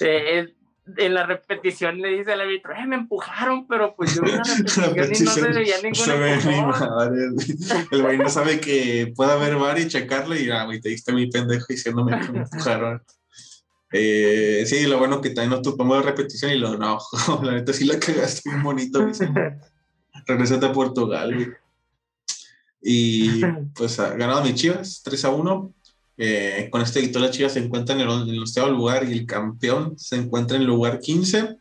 eh, 0.00 0.48
en 0.96 1.14
la 1.14 1.24
repetición 1.24 2.00
le 2.00 2.08
dice 2.08 2.32
al 2.32 2.40
árbitro, 2.40 2.74
eh, 2.74 2.84
me 2.84 2.96
empujaron, 2.96 3.68
pero 3.68 3.94
pues 3.94 4.16
yo 4.16 4.22
vi 4.22 4.32
la 4.32 4.42
repetición, 4.86 5.14
y 5.14 5.20
no 5.20 5.30
se 5.30 5.52
veía 5.52 5.76
ningún 5.84 6.74
El 7.92 8.02
güey 8.02 8.18
no 8.18 8.28
sabe 8.28 8.58
que 8.58 9.12
puede 9.14 9.30
haber 9.30 9.54
bar 9.54 9.78
y 9.78 9.86
checarle 9.86 10.42
y, 10.42 10.50
ah, 10.50 10.64
güey, 10.64 10.80
te 10.80 10.88
diste 10.88 11.12
mi 11.12 11.28
pendejo 11.28 11.66
diciéndome 11.68 12.18
que 12.18 12.32
me 12.32 12.38
empujaron. 12.40 13.00
Eh, 13.92 14.64
sí, 14.66 14.84
lo 14.88 14.98
bueno 14.98 15.20
que 15.20 15.30
también 15.30 15.50
no 15.50 15.62
topamos 15.62 15.96
la 15.96 16.10
repetición 16.10 16.50
y 16.50 16.58
lo 16.58 16.76
no, 16.76 16.98
la 17.44 17.52
neta 17.52 17.72
sí 17.72 17.84
la 17.84 18.00
cagaste 18.00 18.50
bien 18.50 18.64
bonito. 18.64 19.06
Regresaste 20.26 20.66
a 20.66 20.72
Portugal, 20.72 21.56
Y 22.82 23.40
pues 23.74 23.98
ha 23.98 24.14
ganado 24.14 24.42
mi 24.42 24.54
Chivas 24.54 25.02
3 25.04 25.24
a 25.24 25.30
1. 25.30 25.74
Eh, 26.22 26.68
con 26.70 26.82
esta 26.82 27.00
victoria 27.00 27.30
Chivas 27.30 27.52
se 27.52 27.60
encuentra 27.60 27.94
en 27.94 28.02
el, 28.02 28.10
en 28.10 28.28
el 28.28 28.42
octavo 28.42 28.68
lugar 28.68 29.08
y 29.08 29.12
el 29.12 29.26
campeón 29.26 29.98
se 29.98 30.16
encuentra 30.16 30.56
en 30.56 30.62
el 30.62 30.68
lugar 30.68 31.00
15. 31.00 31.56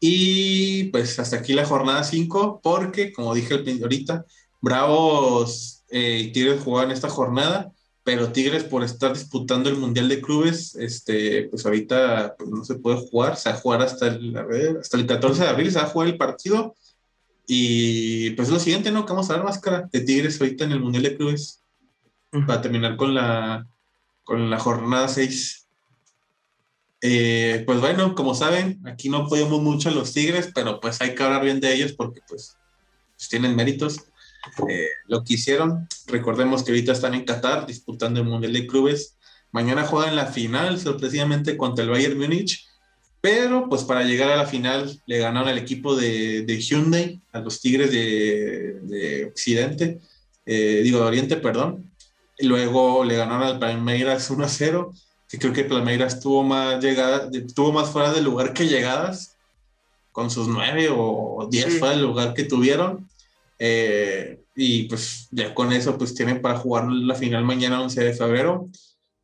Y 0.00 0.84
pues 0.84 1.18
hasta 1.18 1.36
aquí 1.36 1.52
la 1.52 1.66
jornada 1.66 2.04
5, 2.04 2.60
porque 2.62 3.12
como 3.12 3.34
dije 3.34 3.54
ahorita, 3.54 4.24
Bravos 4.60 5.82
eh, 5.90 6.20
y 6.24 6.32
Tigres 6.32 6.62
jugaban 6.62 6.90
esta 6.90 7.08
jornada 7.08 7.72
pero 8.02 8.32
Tigres 8.32 8.64
por 8.64 8.82
estar 8.82 9.12
disputando 9.12 9.68
el 9.68 9.76
Mundial 9.76 10.08
de 10.08 10.20
Clubes, 10.20 10.74
este, 10.76 11.44
pues 11.44 11.64
ahorita 11.64 12.34
pues, 12.36 12.50
no 12.50 12.64
se 12.64 12.76
puede 12.76 12.96
jugar, 13.08 13.36
se 13.36 13.50
va 13.50 13.56
a 13.56 13.58
jugar 13.58 13.82
hasta 13.82 14.08
el, 14.08 14.36
hasta 14.80 14.96
el 14.96 15.06
14 15.06 15.42
de 15.42 15.48
abril, 15.48 15.70
se 15.70 15.78
va 15.78 15.84
a 15.84 15.90
jugar 15.90 16.08
el 16.08 16.16
partido. 16.16 16.74
Y 17.52 18.30
pues 18.30 18.48
lo 18.48 18.60
siguiente, 18.60 18.92
¿no? 18.92 19.04
Que 19.04 19.12
vamos 19.12 19.28
a 19.28 19.34
ver 19.34 19.42
máscara 19.42 19.88
de 19.90 20.00
Tigres 20.02 20.40
ahorita 20.40 20.66
en 20.66 20.70
el 20.70 20.78
Mundial 20.78 21.02
de 21.02 21.16
Clubes 21.16 21.64
para 22.46 22.62
terminar 22.62 22.94
con 22.96 23.12
la, 23.12 23.66
con 24.22 24.48
la 24.48 24.60
jornada 24.60 25.08
6. 25.08 25.66
Eh, 27.00 27.64
pues 27.66 27.80
bueno, 27.80 28.14
como 28.14 28.36
saben, 28.36 28.80
aquí 28.86 29.08
no 29.08 29.16
apoyamos 29.16 29.60
mucho 29.62 29.88
a 29.88 29.92
los 29.92 30.12
Tigres, 30.12 30.52
pero 30.54 30.78
pues 30.78 31.00
hay 31.00 31.16
que 31.16 31.24
hablar 31.24 31.42
bien 31.42 31.58
de 31.58 31.74
ellos 31.74 31.92
porque 31.92 32.20
pues, 32.28 32.56
pues 33.16 33.28
tienen 33.28 33.56
méritos. 33.56 33.98
Eh, 34.68 34.86
lo 35.08 35.24
que 35.24 35.34
hicieron. 35.34 35.88
Recordemos 36.06 36.62
que 36.62 36.70
ahorita 36.70 36.92
están 36.92 37.14
en 37.14 37.24
Qatar 37.24 37.66
disputando 37.66 38.20
el 38.20 38.26
Mundial 38.26 38.52
de 38.52 38.68
Clubes. 38.68 39.16
Mañana 39.50 39.82
juegan 39.82 40.14
la 40.14 40.26
final, 40.26 40.78
sorpresivamente, 40.78 41.56
contra 41.56 41.82
el 41.82 41.90
Bayern 41.90 42.16
Múnich. 42.16 42.69
Pero, 43.20 43.68
pues 43.68 43.84
para 43.84 44.02
llegar 44.02 44.30
a 44.30 44.36
la 44.36 44.46
final, 44.46 44.98
le 45.06 45.18
ganaron 45.18 45.48
al 45.48 45.58
equipo 45.58 45.94
de, 45.94 46.44
Hyundai, 46.46 47.20
a 47.32 47.40
los 47.40 47.60
Tigres 47.60 47.92
de, 47.92 49.26
Occidente, 49.30 50.00
eh, 50.46 50.80
digo, 50.82 51.00
de 51.00 51.04
Oriente, 51.04 51.36
perdón. 51.36 51.90
Y 52.38 52.46
luego 52.46 53.04
le 53.04 53.16
ganaron 53.16 53.46
al 53.46 53.58
Palmeiras 53.58 54.30
1-0, 54.30 54.94
que 55.28 55.38
creo 55.38 55.52
que 55.52 55.64
Palmeiras 55.64 56.20
tuvo 56.20 56.42
más, 56.42 56.82
llegada, 56.82 57.30
tuvo 57.54 57.72
más 57.72 57.90
fuera 57.90 58.12
del 58.12 58.24
lugar 58.24 58.54
que 58.54 58.66
llegadas, 58.66 59.36
con 60.12 60.30
sus 60.30 60.48
nueve 60.48 60.88
o 60.90 61.46
diez 61.50 61.78
fuera 61.78 61.94
del 61.94 62.04
lugar 62.04 62.34
que 62.34 62.44
tuvieron. 62.44 63.08
Eh, 63.58 64.40
y 64.56 64.84
pues 64.84 65.28
ya 65.30 65.54
con 65.54 65.72
eso 65.72 65.96
pues 65.96 66.14
tienen 66.14 66.40
para 66.40 66.58
jugar 66.58 66.90
la 66.90 67.14
final 67.14 67.44
mañana 67.44 67.80
11 67.82 68.04
de 68.04 68.12
febrero. 68.14 68.68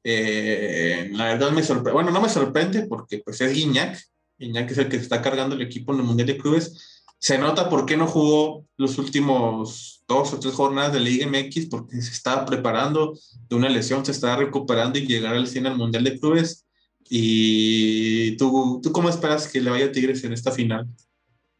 Eh, 0.08 1.10
la 1.14 1.24
verdad 1.24 1.50
me 1.50 1.64
sorprende, 1.64 1.90
bueno, 1.90 2.12
no 2.12 2.20
me 2.20 2.28
sorprende 2.28 2.86
porque 2.86 3.18
pues 3.24 3.40
es 3.40 3.52
Guiñac, 3.52 4.00
Guiñac 4.38 4.70
es 4.70 4.78
el 4.78 4.88
que 4.88 4.98
está 4.98 5.20
cargando 5.20 5.56
el 5.56 5.62
equipo 5.62 5.92
en 5.92 5.98
el 5.98 6.06
Mundial 6.06 6.28
de 6.28 6.38
Clubes. 6.38 7.02
Se 7.18 7.38
nota 7.38 7.68
por 7.68 7.86
qué 7.86 7.96
no 7.96 8.06
jugó 8.06 8.64
los 8.76 8.98
últimos 8.98 10.04
dos 10.06 10.32
o 10.32 10.38
tres 10.38 10.54
jornadas 10.54 10.92
de 10.92 11.00
Liga 11.00 11.26
MX 11.26 11.66
porque 11.66 12.00
se 12.00 12.12
estaba 12.12 12.46
preparando 12.46 13.18
de 13.48 13.56
una 13.56 13.68
lesión, 13.68 14.04
se 14.06 14.12
estaba 14.12 14.36
recuperando 14.36 14.96
y 14.96 15.08
llegar 15.08 15.34
al 15.34 15.48
100 15.48 15.66
al 15.66 15.76
Mundial 15.76 16.04
de 16.04 16.20
Clubes. 16.20 16.64
¿Y 17.08 18.36
tú, 18.36 18.80
tú 18.80 18.92
cómo 18.92 19.08
esperas 19.08 19.48
que 19.48 19.60
le 19.60 19.70
vaya 19.70 19.86
a 19.86 19.92
Tigres 19.92 20.22
en 20.22 20.32
esta 20.32 20.52
final? 20.52 20.86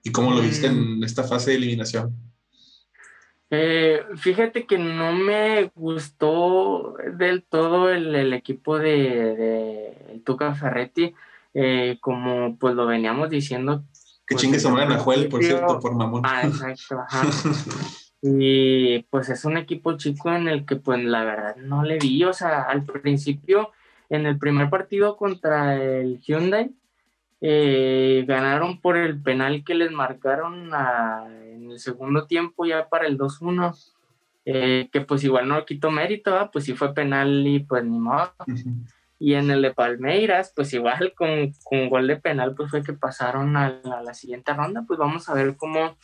¿Y 0.05 0.13
cómo 0.13 0.31
lo 0.31 0.41
viste 0.41 0.69
en 0.69 1.01
mm. 1.01 1.05
esta 1.05 1.25
fase 1.25 1.51
de 1.51 1.57
eliminación? 1.57 2.15
Eh, 3.51 4.03
fíjate 4.17 4.67
que 4.67 4.77
no 4.77 5.13
me 5.13 5.71
gustó 5.75 6.97
del 7.17 7.45
todo 7.45 7.91
el, 7.91 8.33
equipo 8.33 8.79
de, 8.79 9.37
de, 9.37 10.23
Tuca 10.25 10.55
Ferretti, 10.55 11.15
eh, 11.55 11.99
como 12.01 12.57
pues 12.59 12.75
lo 12.75 12.87
veníamos 12.87 13.31
diciendo. 13.31 13.85
Que 14.27 14.35
pues, 14.35 14.43
chingue 14.43 14.59
su 14.59 14.71
madre 14.71 14.97
Juel, 14.97 15.29
por 15.29 15.43
cierto, 15.45 15.79
por 15.79 15.95
mamón. 15.95 16.23
Ah, 16.25 16.43
exacto, 16.45 16.99
ajá. 17.01 17.23
y 18.23 19.01
pues 19.11 19.29
es 19.29 19.45
un 19.45 19.57
equipo 19.57 19.97
chico 19.97 20.33
en 20.33 20.49
el 20.49 20.67
que 20.67 20.77
pues 20.77 21.03
la 21.05 21.23
verdad 21.23 21.57
no 21.57 21.85
le 21.85 21.99
vi, 21.99 22.25
o 22.25 22.33
sea, 22.33 22.63
al 22.63 22.85
principio, 22.85 23.71
en 24.09 24.27
el 24.27 24.39
primer 24.39 24.71
partido 24.71 25.17
contra 25.17 25.77
el 25.77 26.21
Hyundai, 26.21 26.73
eh, 27.41 28.25
ganaron 28.27 28.81
por 28.81 28.97
el 28.97 29.21
penal 29.21 29.63
que 29.65 29.75
les 29.75 29.91
marcaron 29.91 30.71
en 31.35 31.71
el 31.71 31.79
segundo 31.79 32.27
tiempo 32.27 32.65
ya 32.65 32.89
para 32.89 33.07
el 33.07 33.19
2-1, 33.19 33.75
eh, 34.47 34.89
que 34.91 35.01
pues 35.03 35.23
igual 35.25 35.49
no 35.49 35.65
quitó 35.67 35.91
mérito, 35.91 36.51
pues 36.53 36.65
sí 36.65 36.75
fue 36.75 36.95
penal 36.95 37.47
y 37.47 37.61
pues 37.61 37.85
ni 37.85 37.99
modo. 37.99 38.33
Y 39.19 39.35
en 39.35 39.51
el 39.51 39.63
de 39.63 39.75
Palmeiras, 39.75 40.53
pues 40.55 40.73
igual 40.75 41.15
con, 41.15 41.53
con 41.65 41.89
gol 41.89 42.07
de 42.07 42.17
penal, 42.17 42.55
pues 42.55 42.71
fue 42.71 42.83
que 42.83 42.93
pasaron 42.93 43.57
a 43.57 43.81
la, 43.83 44.15
siguiente 44.15 44.53
ronda, 44.53 44.85
pues 44.87 44.99
vamos 44.99 45.29
a 45.29 45.35
ver 45.35 45.57
cómo 45.57 45.97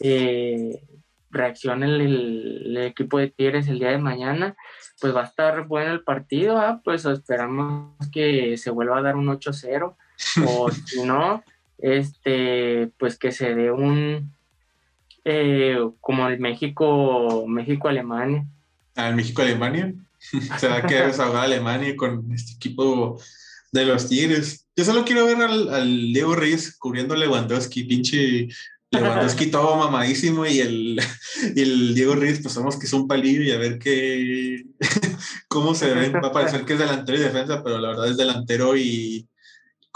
eh, 0.00 0.82
reacciona 1.30 1.86
el, 1.86 2.76
equipo 2.78 3.18
de 3.18 3.28
Tigres 3.28 3.68
el 3.68 3.78
día 3.78 3.90
de 3.90 3.98
mañana. 3.98 4.56
Pues 5.00 5.14
va 5.14 5.22
a 5.22 5.26
estar 5.26 5.66
bueno 5.66 5.92
el 5.92 6.02
partido, 6.02 6.80
pues 6.82 7.04
esperamos 7.04 7.94
que 8.10 8.56
se 8.56 8.70
vuelva 8.70 8.98
a 8.98 9.02
dar 9.02 9.16
un 9.16 9.26
8-0 9.26 9.94
o 10.46 10.70
si 10.70 11.02
no, 11.02 11.42
este, 11.78 12.90
pues 12.98 13.18
que 13.18 13.32
se 13.32 13.54
dé 13.54 13.70
un, 13.70 14.32
eh, 15.24 15.78
como 16.00 16.28
el 16.28 16.38
México, 16.38 17.44
México-Alemania. 17.48 18.44
Ah, 18.94 19.08
el 19.08 19.16
México-Alemania. 19.16 19.92
se 20.58 20.68
va 20.68 20.78
a 20.78 20.86
quedar 20.86 21.08
desahogada 21.08 21.44
Alemania 21.44 21.94
con 21.96 22.32
este 22.32 22.52
equipo 22.54 23.20
de 23.72 23.84
los 23.84 24.08
Tigres. 24.08 24.66
Yo 24.76 24.84
solo 24.84 25.04
quiero 25.04 25.26
ver 25.26 25.36
al, 25.38 26.12
Diego 26.12 26.34
Reyes 26.34 26.76
cubriendo 26.76 27.14
a 27.14 27.16
Lewandowski, 27.16 27.84
pinche 27.84 28.48
Lewandowski 28.90 29.46
todo 29.50 29.76
mamadísimo 29.76 30.46
y 30.46 30.60
el, 30.60 31.00
el 31.54 31.94
Diego 31.94 32.14
Reyes 32.14 32.40
pues 32.40 32.54
somos 32.54 32.78
que 32.78 32.86
es 32.86 32.92
un 32.92 33.06
palillo 33.06 33.42
y 33.42 33.50
a 33.50 33.58
ver 33.58 33.78
qué 33.78 34.64
cómo 35.48 35.74
se 35.74 35.92
ve. 35.92 36.10
Va 36.10 36.28
a 36.28 36.32
parecer 36.32 36.64
que 36.64 36.74
es 36.74 36.78
delantero 36.78 37.18
y 37.18 37.22
defensa, 37.22 37.62
pero 37.62 37.78
la 37.78 37.88
verdad 37.88 38.08
es 38.08 38.16
delantero 38.16 38.76
y, 38.76 39.28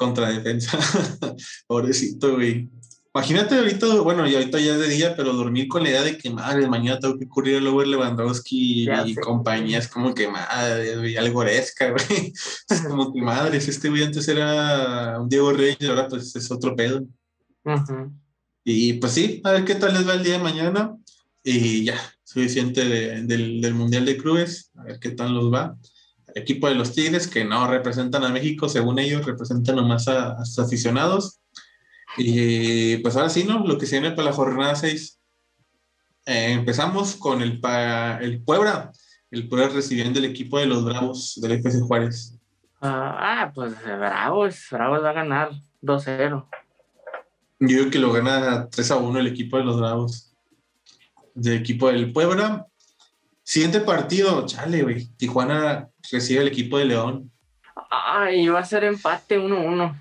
contra 0.01 0.31
defensa. 0.31 0.79
Pobrecito, 1.67 2.35
güey. 2.37 2.71
Imagínate 3.15 3.57
ahorita, 3.57 4.01
bueno, 4.01 4.27
y 4.27 4.35
ahorita 4.35 4.59
ya 4.59 4.75
es 4.75 4.81
de 4.81 4.89
día, 4.89 5.15
pero 5.15 5.35
dormir 5.35 5.69
con 5.69 5.83
la 5.83 5.91
idea 5.91 6.03
de 6.03 6.17
que 6.17 6.31
madre, 6.31 6.69
mañana 6.69 6.99
tengo 6.99 7.19
que 7.19 7.29
cubrir 7.29 7.57
el 7.57 7.67
over 7.67 7.87
Lewandowski 7.87 8.89
y 8.89 9.15
compañía, 9.17 9.79
es 9.79 9.89
como 9.89 10.15
que 10.15 10.27
madre, 10.29 11.19
algo 11.19 11.41
oresca, 11.41 11.91
güey. 11.91 12.33
Es 12.71 12.81
como 12.89 13.13
que 13.13 13.21
madre, 13.21 13.61
si 13.61 13.71
este 13.71 13.91
güey 13.91 14.05
antes 14.05 14.27
era 14.29 15.21
un 15.21 15.29
Diego 15.29 15.53
Reyes, 15.53 15.87
ahora 15.87 16.09
pues 16.09 16.35
es 16.35 16.51
otro 16.51 16.75
pedo. 16.75 17.05
Y 18.65 18.95
pues 18.95 19.13
sí, 19.13 19.43
a 19.45 19.51
ver 19.53 19.65
qué 19.67 19.75
tal 19.75 19.93
les 19.93 20.09
va 20.09 20.15
el 20.15 20.25
día 20.25 20.39
de 20.39 20.45
mañana. 20.45 20.97
Y 21.43 21.85
ya, 21.85 21.99
suficiente 22.25 22.85
del, 22.85 23.61
del 23.61 23.75
Mundial 23.75 24.07
de 24.07 24.17
Clubes, 24.17 24.71
a 24.77 24.85
ver 24.85 24.99
qué 24.99 25.11
tal 25.11 25.35
nos 25.35 25.53
va 25.53 25.77
equipo 26.35 26.69
de 26.69 26.75
los 26.75 26.93
Tigres, 26.95 27.27
que 27.29 27.45
no 27.45 27.67
representan 27.67 28.25
a 28.25 28.29
México, 28.31 28.69
según 28.69 28.99
ellos, 28.99 29.27
representan 29.27 29.77
nomás 29.77 30.09
a, 30.09 30.33
a 30.33 30.45
sus 30.45 30.59
aficionados. 30.59 31.41
Y 32.17 32.99
pues 32.99 33.17
ahora 33.17 33.31
sí, 33.31 33.45
¿no? 33.45 33.67
Lo 33.67 33.79
que 33.79 33.87
se 33.87 34.01
viene 34.01 34.15
para 34.15 34.31
la 34.31 34.35
jornada 34.35 34.75
6. 34.75 35.21
Eh, 36.27 36.53
empezamos 36.53 37.17
con 37.17 37.43
el, 37.43 37.61
el 38.21 38.43
Puebla. 38.43 38.93
El 39.31 39.49
Puebla 39.49 39.69
recibiendo 39.69 40.19
el 40.19 40.25
equipo 40.25 40.59
de 40.59 40.67
los 40.67 40.85
Bravos 40.85 41.39
del 41.41 41.53
FC 41.53 41.81
Juárez. 41.81 42.39
ah, 42.81 43.53
pues 43.55 43.81
Bravos, 43.83 44.67
Bravos 44.71 45.05
va 45.05 45.11
a 45.11 45.15
ganar 45.15 45.51
2-0. 45.83 46.49
Yo 47.61 47.79
creo 47.79 47.91
que 47.91 47.99
lo 47.99 48.13
gana 48.13 48.69
3 48.71 48.91
1 48.91 49.19
el 49.19 49.27
equipo 49.27 49.59
de 49.59 49.65
los 49.65 49.79
Bravos. 49.79 50.35
Del 51.35 51.59
equipo 51.59 51.89
del 51.89 52.13
Puebla. 52.13 52.67
Siguiente 53.51 53.81
partido, 53.81 54.47
chale, 54.47 54.85
güey. 54.85 55.09
Tijuana 55.17 55.91
recibe 56.13 56.43
el 56.43 56.47
equipo 56.47 56.79
de 56.79 56.85
León. 56.85 57.33
Ay, 57.91 58.47
va 58.47 58.61
a 58.61 58.65
ser 58.65 58.85
empate 58.85 59.41
1-1. 59.41 60.01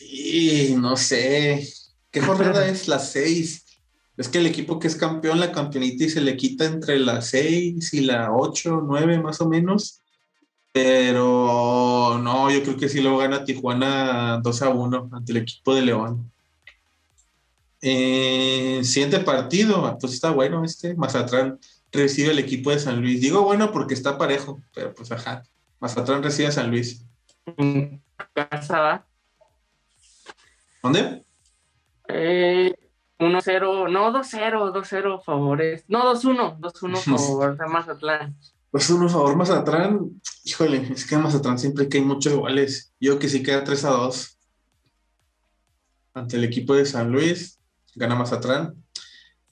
Y 0.00 0.74
no 0.78 0.96
sé. 0.96 1.68
¿Qué 2.10 2.22
jornada 2.22 2.66
es? 2.66 2.88
La 2.88 2.98
6. 2.98 3.66
Es 4.16 4.28
que 4.30 4.38
el 4.38 4.46
equipo 4.46 4.78
que 4.78 4.86
es 4.86 4.96
campeón, 4.96 5.38
la 5.38 5.52
campeonita, 5.52 6.04
y 6.04 6.08
se 6.08 6.22
le 6.22 6.34
quita 6.38 6.64
entre 6.64 6.98
la 6.98 7.20
6 7.20 7.92
y 7.92 8.00
la 8.00 8.32
8, 8.32 8.80
9 8.82 9.18
más 9.18 9.42
o 9.42 9.48
menos. 9.50 10.00
Pero 10.72 12.18
no, 12.22 12.50
yo 12.50 12.62
creo 12.62 12.78
que 12.78 12.88
sí 12.88 13.02
lo 13.02 13.18
gana 13.18 13.44
Tijuana 13.44 14.40
2 14.42 14.62
a 14.62 14.70
1 14.70 15.10
ante 15.12 15.32
el 15.32 15.38
equipo 15.38 15.74
de 15.74 15.82
León. 15.82 16.32
Eh, 17.82 18.80
siguiente 18.82 19.18
partido, 19.18 19.84
ah, 19.84 19.98
pues 20.00 20.14
está 20.14 20.30
bueno 20.30 20.64
este. 20.64 20.94
Mazatlán 20.94 21.58
recibe 21.98 22.32
el 22.32 22.38
equipo 22.38 22.70
de 22.70 22.78
San 22.78 23.00
Luis. 23.00 23.20
Digo 23.20 23.42
bueno 23.42 23.72
porque 23.72 23.94
está 23.94 24.18
parejo, 24.18 24.60
pero 24.74 24.94
pues 24.94 25.10
ajá. 25.12 25.42
Mazatlán 25.80 26.22
recibe 26.22 26.48
a 26.48 26.52
San 26.52 26.70
Luis. 26.70 27.04
Casa 28.32 29.06
¿Dónde? 30.82 31.24
Eh, 32.08 32.74
1-0, 33.18 33.90
no, 33.90 34.12
2-0, 34.12 34.72
2-0 34.72 35.22
favores. 35.22 35.84
No, 35.88 36.12
2-1, 36.12 36.58
2-1 36.58 36.96
favor 37.18 37.56
de 37.56 37.66
Mazatlán. 37.66 38.36
2-1 38.72 39.08
favor 39.08 39.36
Mazatlán. 39.36 40.20
Híjole, 40.44 40.92
es 40.92 41.06
que 41.06 41.14
en 41.14 41.22
Mazatlán 41.22 41.58
siempre 41.58 41.88
que 41.88 41.98
hay 41.98 42.04
muchos 42.04 42.32
iguales. 42.32 42.92
Yo 43.00 43.18
que 43.18 43.28
sí 43.28 43.42
queda 43.42 43.64
3-2 43.64 44.36
ante 46.12 46.36
el 46.36 46.44
equipo 46.44 46.74
de 46.74 46.84
San 46.84 47.10
Luis. 47.10 47.58
Gana 47.94 48.14
Mazatlán. 48.14 48.83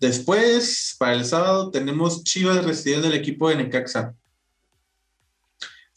Después, 0.03 0.97
para 0.99 1.13
el 1.13 1.25
sábado, 1.25 1.71
tenemos 1.71 2.25
Chivas 2.25 2.65
recibiendo 2.65 3.07
el 3.07 3.15
equipo 3.15 3.49
de 3.49 3.55
Necaxa. 3.55 4.17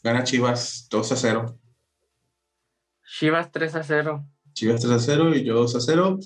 Gana 0.00 0.22
Chivas 0.22 0.86
2 0.88 1.12
0. 1.16 1.58
Chivas 3.18 3.50
3 3.50 3.74
0. 3.82 4.24
Chivas 4.52 4.80
3 4.80 4.92
a 4.92 4.98
0 5.00 5.34
y 5.34 5.42
yo 5.42 5.54
2 5.54 5.74
a 5.74 5.80
0. 5.80 6.20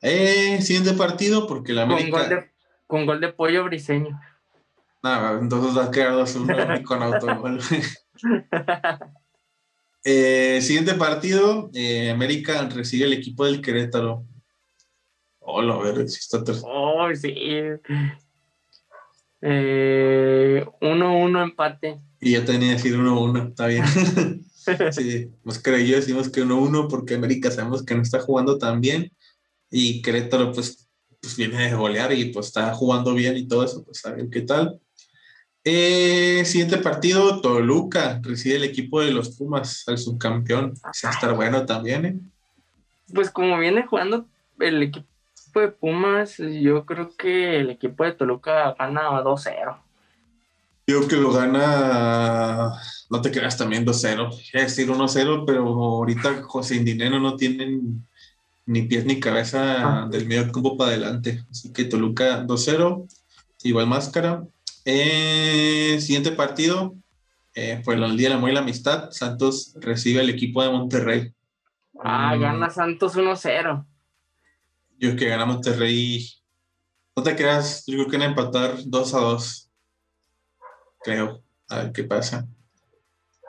Eh, 0.00 0.62
siguiente 0.62 0.92
partido, 0.92 1.48
porque 1.48 1.72
la 1.72 1.82
América. 1.82 2.10
Con 2.12 2.20
gol 2.20 2.28
de, 2.28 2.50
con 2.86 3.06
gol 3.06 3.20
de 3.20 3.32
pollo 3.32 3.64
briseño. 3.64 4.20
Nada, 5.02 5.36
entonces 5.40 5.76
va 5.76 5.86
a 5.86 5.90
quedar 5.90 6.12
2 6.12 6.36
1 6.36 6.56
con 6.84 7.02
autogol. 7.02 7.58
eh, 10.04 10.60
siguiente 10.62 10.94
partido, 10.94 11.68
eh, 11.74 12.12
América 12.12 12.68
recibe 12.68 13.06
el 13.06 13.12
equipo 13.12 13.44
del 13.44 13.60
Querétaro. 13.60 14.24
Hola, 15.46 15.74
a 15.74 15.78
ver 15.78 16.08
si 16.08 16.20
está 16.20 16.42
tercero. 16.42 16.68
Oh, 16.68 17.14
sí. 17.14 17.34
1-1 19.40 19.42
eh, 19.42 21.42
empate. 21.42 22.00
Y 22.18 22.32
ya 22.32 22.44
tenía 22.46 22.68
que 22.68 22.74
decir 22.74 22.96
1-1, 22.96 23.50
está 23.50 23.66
bien. 23.66 23.84
sí, 24.92 25.30
pues 25.42 25.62
creyó, 25.62 25.96
decimos 25.96 26.30
que 26.30 26.42
1-1 26.42 26.88
porque 26.88 27.14
América 27.14 27.50
sabemos 27.50 27.84
que 27.84 27.94
no 27.94 28.00
está 28.00 28.20
jugando 28.20 28.56
tan 28.56 28.80
bien 28.80 29.12
y 29.70 30.00
Querétaro 30.00 30.50
pues, 30.52 30.88
pues 31.20 31.36
viene 31.36 31.68
de 31.68 31.74
golear 31.74 32.14
y 32.14 32.32
pues 32.32 32.46
está 32.46 32.72
jugando 32.72 33.12
bien 33.12 33.36
y 33.36 33.46
todo 33.46 33.64
eso, 33.64 33.84
pues 33.84 34.04
a 34.06 34.12
ver 34.12 34.30
qué 34.30 34.40
tal. 34.40 34.80
Eh, 35.62 36.42
siguiente 36.46 36.78
partido, 36.78 37.42
Toluca 37.42 38.18
recibe 38.22 38.56
el 38.56 38.64
equipo 38.64 39.02
de 39.02 39.10
los 39.10 39.36
Pumas, 39.36 39.84
al 39.88 39.98
subcampeón. 39.98 40.72
va 40.82 41.10
a 41.10 41.12
estar 41.12 41.34
bueno 41.34 41.66
también, 41.66 42.06
¿eh? 42.06 42.18
Pues 43.12 43.30
como 43.30 43.58
viene 43.58 43.86
jugando 43.86 44.26
el 44.58 44.82
equipo 44.82 45.13
de 45.60 45.68
Pumas, 45.68 46.36
yo 46.38 46.84
creo 46.84 47.10
que 47.16 47.60
el 47.60 47.70
equipo 47.70 48.04
de 48.04 48.12
Toluca 48.12 48.74
gana 48.78 49.10
2-0. 49.22 49.76
Yo 50.86 50.98
creo 50.98 51.08
que 51.08 51.16
lo 51.16 51.32
gana, 51.32 52.72
no 53.08 53.22
te 53.22 53.30
creas 53.30 53.56
también 53.56 53.86
2-0, 53.86 54.28
es 54.52 54.76
decir 54.76 54.88
1-0, 54.88 55.44
pero 55.46 55.66
ahorita 55.66 56.42
José 56.42 56.76
Indinero 56.76 57.18
no 57.20 57.36
tienen 57.36 58.04
ni 58.66 58.82
pies 58.82 59.04
ni 59.06 59.18
cabeza 59.20 60.02
ah. 60.02 60.08
del 60.10 60.26
medio 60.26 60.52
campo 60.52 60.76
para 60.76 60.90
adelante. 60.90 61.44
Así 61.50 61.72
que 61.72 61.84
Toluca 61.84 62.44
2-0, 62.44 63.06
igual 63.62 63.86
máscara. 63.86 64.44
Eh, 64.84 65.98
siguiente 66.00 66.32
partido, 66.32 66.94
eh, 67.54 67.80
pues 67.82 67.98
el 67.98 68.16
día 68.16 68.28
de 68.28 68.34
la 68.34 68.36
amor 68.36 68.50
y 68.50 68.54
la 68.54 68.60
amistad, 68.60 69.10
Santos 69.10 69.74
recibe 69.80 70.20
al 70.20 70.28
equipo 70.28 70.62
de 70.62 70.70
Monterrey. 70.70 71.32
Ah, 72.02 72.36
gana 72.36 72.68
Santos 72.68 73.16
1-0. 73.16 73.86
Yo 74.98 75.10
creo 75.10 75.16
que 75.16 75.28
gana 75.28 75.44
Monterrey. 75.44 76.28
No 77.16 77.22
te 77.22 77.36
creas, 77.36 77.84
yo 77.86 77.94
creo 77.96 78.08
que 78.08 78.16
van 78.18 78.26
a 78.26 78.30
empatar 78.30 78.76
2 78.84 79.14
a 79.14 79.18
2 79.18 79.64
creo. 81.04 81.42
A 81.68 81.78
ver 81.78 81.92
qué 81.92 82.04
pasa. 82.04 82.48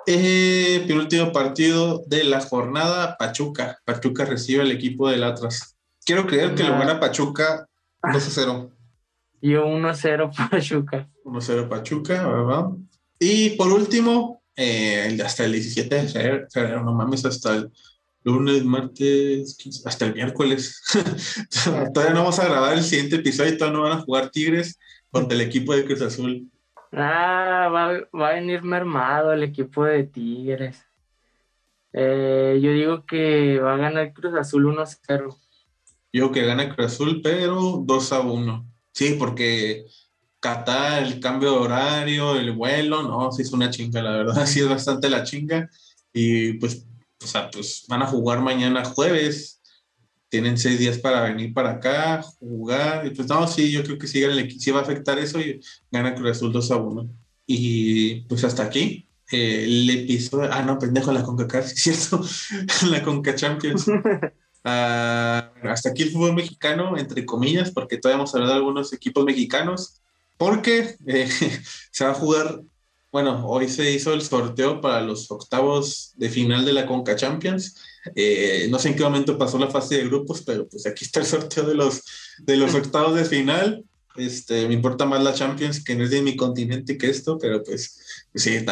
Eh, 0.06 0.84
penúltimo 0.88 1.32
partido 1.32 2.04
de 2.06 2.24
la 2.26 2.42
jornada, 2.42 3.18
Pachuca. 3.18 3.80
Pachuca 3.86 4.26
recibe 4.26 4.62
el 4.62 4.72
equipo 4.72 5.10
del 5.10 5.24
Atlas. 5.24 5.76
Quiero 6.06 6.28
creer 6.28 6.54
que 6.54 6.64
lo 6.64 6.74
gana 6.74 7.00
Pachuca 7.00 7.68
2 8.04 8.28
a 8.28 8.30
0. 8.30 8.72
Yo 9.42 9.66
1 9.66 9.90
a 9.90 9.94
0 9.96 10.32
Pachuca. 10.52 11.10
1 11.24 11.38
a 11.38 11.42
0 11.42 11.70
Pachuca, 11.70 12.28
¿verdad? 12.28 12.66
Y 13.20 13.52
por 13.52 13.72
último, 13.72 14.44
eh, 14.56 15.18
hasta 15.26 15.46
el 15.46 15.54
17 15.54 15.96
de 15.96 16.08
febrero, 16.08 16.84
no 16.84 16.94
mames, 16.94 17.26
hasta 17.26 17.56
el 17.56 17.72
lunes, 18.26 18.66
martes, 18.66 19.58
hasta 19.86 20.06
el 20.06 20.16
miércoles. 20.16 20.82
todavía 21.94 22.14
no 22.14 22.22
vamos 22.22 22.40
a 22.40 22.46
grabar 22.46 22.74
el 22.74 22.84
siguiente 22.84 23.18
episodio 23.18 23.54
y 23.54 23.58
todavía 23.58 23.78
no 23.78 23.84
van 23.84 24.00
a 24.00 24.02
jugar 24.02 24.32
Tigres 24.32 24.78
contra 25.12 25.36
el 25.36 25.42
equipo 25.42 25.74
de 25.74 25.86
Cruz 25.86 26.02
Azul. 26.02 26.50
Ah, 26.92 27.70
va, 27.72 28.28
a 28.28 28.34
venir 28.34 28.64
mermado 28.64 29.32
el 29.32 29.44
equipo 29.44 29.86
de 29.86 30.04
Tigres. 30.06 30.84
Eh, 31.94 32.60
yo 32.62 32.72
digo 32.72 33.06
que 33.06 33.60
va 33.60 33.76
a 33.76 33.78
ganar 33.78 34.12
Cruz 34.14 34.34
Azul 34.34 34.66
1-0. 34.66 35.38
Yo 36.12 36.32
que 36.32 36.46
gana 36.46 36.74
Cruz 36.74 36.94
Azul, 36.94 37.22
pero 37.24 37.78
2-1. 37.78 38.66
Sí, 38.92 39.16
porque 39.20 39.86
Qatar, 40.40 41.04
el 41.04 41.20
cambio 41.20 41.52
de 41.52 41.58
horario, 41.58 42.36
el 42.36 42.54
vuelo, 42.54 43.04
no, 43.04 43.32
sí 43.32 43.44
es 43.44 43.52
una 43.52 43.70
chinga, 43.70 44.02
la 44.02 44.12
verdad, 44.12 44.46
sí 44.48 44.62
es 44.62 44.70
bastante 44.70 45.10
la 45.10 45.24
chinga. 45.24 45.70
Y 46.12 46.54
pues, 46.54 46.88
o 47.26 47.28
sea, 47.28 47.50
pues 47.50 47.86
van 47.90 48.04
a 48.04 48.08
jugar 48.08 48.40
mañana 48.42 48.86
jueves 48.86 49.56
tienen 50.36 50.58
seis 50.58 50.80
días 50.80 50.98
para 50.98 51.22
venir 51.22 51.54
para 51.54 51.72
acá, 51.72 52.22
jugar. 52.40 53.08
Y 53.08 53.12
pues 53.12 53.28
no, 53.30 53.48
sí, 53.48 53.72
yo 53.72 53.84
creo 53.84 53.98
que 53.98 54.08
sí, 54.08 54.22
el 54.22 54.38
equipo, 54.38 54.62
sí 54.62 54.72
va 54.72 54.80
a 54.80 54.84
afectar 54.84 55.18
eso 55.18 55.40
y 55.40 55.62
gana 55.92 56.14
Cruz 56.14 56.32
Azul 56.32 56.52
2 56.52 56.72
a 56.72 56.76
1. 56.76 57.10
Y 57.48 58.22
pues 58.22 58.44
hasta 58.44 58.64
aquí. 58.64 59.08
Eh, 59.32 59.64
el 59.64 59.90
episodio. 59.90 60.50
Ah, 60.52 60.62
no, 60.62 60.78
pendejo, 60.78 61.12
la 61.12 61.24
CONCACAF, 61.24 61.68
cierto. 61.74 62.22
la 62.90 63.02
CONCA 63.04 63.36
Champions. 63.36 63.86
Ah, 64.68 65.52
hasta 65.62 65.90
aquí 65.90 66.02
el 66.02 66.10
fútbol 66.10 66.34
mexicano, 66.34 66.98
entre 66.98 67.24
comillas, 67.24 67.70
porque 67.70 68.00
todavía 68.00 68.18
hemos 68.18 68.34
hablado 68.34 68.54
de 68.54 68.58
algunos 68.58 68.92
equipos 68.94 69.24
mexicanos. 69.24 70.02
Porque 70.38 70.96
eh, 71.06 71.30
se 71.92 72.04
va 72.04 72.10
a 72.10 72.16
jugar 72.16 72.62
bueno, 73.16 73.48
hoy 73.48 73.70
se 73.70 73.90
hizo 73.94 74.14
el 74.14 74.22
sorteo 74.22 74.82
para 74.82 75.00
los 75.00 75.32
octavos 75.32 76.12
de 76.18 76.30
final 76.30 76.66
de 76.66 76.74
la 76.74 76.86
Conca 76.86 77.16
Champions. 77.16 77.78
Eh, 78.14 78.68
no 78.70 78.78
sé 78.78 78.90
en 78.90 78.98
qué 78.98 79.04
momento 79.04 79.38
pasó 79.38 79.58
la 79.58 79.70
fase 79.70 79.96
de 79.96 80.04
grupos, 80.04 80.42
pero 80.42 80.68
pues 80.68 80.86
aquí 80.86 81.06
está 81.06 81.22
el 81.22 81.26
sorteo 81.26 81.66
de 81.66 81.76
los, 81.76 82.04
de 82.40 82.58
los 82.58 82.76
octavos 82.76 83.16
de 83.16 83.24
final. 83.24 83.86
Este, 84.18 84.68
me 84.68 84.74
importa 84.74 85.06
más 85.06 85.24
la 85.24 85.34
Champions, 85.34 85.82
que 85.82 85.96
no 85.96 86.04
es 86.04 86.10
de 86.10 86.22
mi 86.22 86.36
continente 86.36 86.98
que 86.98 87.10
esto, 87.10 87.38
pero 87.38 87.64
pues, 87.64 88.28
pues 88.34 88.44
sí, 88.44 88.66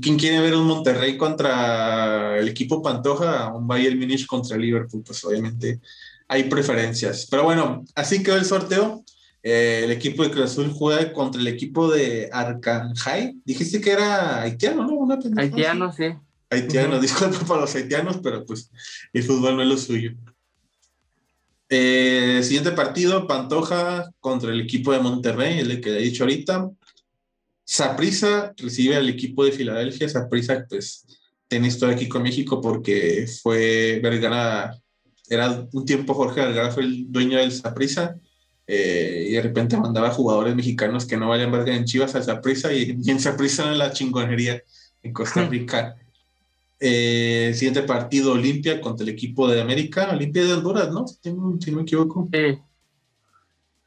¿quién 0.00 0.16
quiere 0.16 0.38
ver 0.42 0.54
un 0.54 0.68
Monterrey 0.68 1.18
contra 1.18 2.38
el 2.38 2.46
equipo 2.46 2.80
Pantoja? 2.80 3.52
Un 3.52 3.66
Bayern 3.66 3.98
Munich 3.98 4.26
contra 4.26 4.56
Liverpool? 4.56 5.02
Pues 5.04 5.24
obviamente 5.24 5.80
hay 6.28 6.44
preferencias. 6.44 7.26
Pero 7.28 7.42
bueno, 7.42 7.84
así 7.96 8.22
quedó 8.22 8.36
el 8.36 8.44
sorteo. 8.44 9.02
Eh, 9.42 9.82
el 9.84 9.92
equipo 9.92 10.22
de 10.22 10.30
Cruz 10.30 10.46
Azul 10.46 10.70
juega 10.70 11.12
contra 11.12 11.40
el 11.40 11.46
equipo 11.46 11.90
de 11.90 12.28
Arcanjay. 12.32 13.40
Dijiste 13.44 13.80
que 13.80 13.92
era 13.92 14.42
haitiano, 14.42 14.86
¿no? 14.86 15.18
haitiano, 15.36 15.92
sí. 15.92 16.04
Haitiano, 16.50 16.98
disculpa 17.00 17.38
para 17.46 17.60
los 17.62 17.74
haitianos, 17.74 18.18
pero 18.22 18.44
pues 18.44 18.70
el 19.12 19.22
fútbol 19.22 19.56
no 19.56 19.62
es 19.62 19.68
lo 19.68 19.76
suyo. 19.76 20.12
Eh, 21.70 22.40
siguiente 22.42 22.72
partido, 22.72 23.26
Pantoja 23.26 24.10
contra 24.20 24.50
el 24.50 24.60
equipo 24.60 24.92
de 24.92 25.00
Monterrey, 25.00 25.58
el 25.58 25.80
que 25.80 25.90
he 25.90 26.02
dicho 26.02 26.24
ahorita. 26.24 26.70
Saprisa 27.64 28.54
recibe 28.56 28.96
al 28.96 29.08
equipo 29.08 29.44
de 29.44 29.52
Filadelfia. 29.52 30.08
Saprisa, 30.08 30.64
pues, 30.68 31.04
tiene 31.46 31.68
historia 31.68 31.94
aquí 31.94 32.08
con 32.08 32.22
México 32.22 32.60
porque 32.60 33.26
fue 33.42 34.00
Vergara, 34.02 34.74
era 35.28 35.66
un 35.72 35.84
tiempo 35.84 36.14
Jorge 36.14 36.40
Vergara 36.40 36.70
fue 36.70 36.84
el 36.84 37.12
dueño 37.12 37.38
del 37.38 37.52
Saprisa 37.52 38.16
eh, 38.70 39.26
y 39.30 39.32
de 39.32 39.42
repente 39.42 39.78
mandaba 39.78 40.10
jugadores 40.10 40.54
mexicanos 40.54 41.06
que 41.06 41.16
no 41.16 41.30
valían 41.30 41.50
verga 41.50 41.74
en 41.74 41.86
Chivas 41.86 42.14
al 42.14 42.22
Saprisa 42.22 42.72
y, 42.72 42.98
y 43.02 43.10
en 43.10 43.18
Saprisa 43.18 43.72
en 43.72 43.78
la 43.78 43.92
chingonería 43.92 44.62
en 45.02 45.12
Costa 45.12 45.48
Rica. 45.48 45.96
Eh, 46.80 47.52
siguiente 47.54 47.82
partido, 47.82 48.32
Olimpia 48.32 48.80
contra 48.80 49.02
el 49.02 49.10
equipo 49.10 49.48
de 49.48 49.60
América, 49.60 50.10
Olimpia 50.12 50.44
de 50.44 50.52
Honduras, 50.52 50.92
¿no? 50.92 51.06
Si, 51.08 51.32
no 51.32 51.58
me 51.76 51.82
equivoco. 51.82 52.28
Sí. 52.32 52.58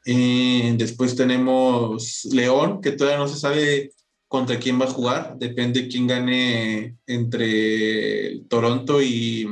Eh, 0.04 0.74
después 0.76 1.14
tenemos 1.14 2.26
León, 2.32 2.80
que 2.80 2.92
todavía 2.92 3.18
no 3.18 3.28
se 3.28 3.38
sabe 3.38 3.92
contra 4.28 4.58
quién 4.58 4.80
va 4.80 4.86
a 4.86 4.90
jugar, 4.90 5.36
depende 5.38 5.88
quién 5.88 6.06
gane 6.06 6.96
entre 7.06 8.40
Toronto 8.48 9.00
y 9.00 9.46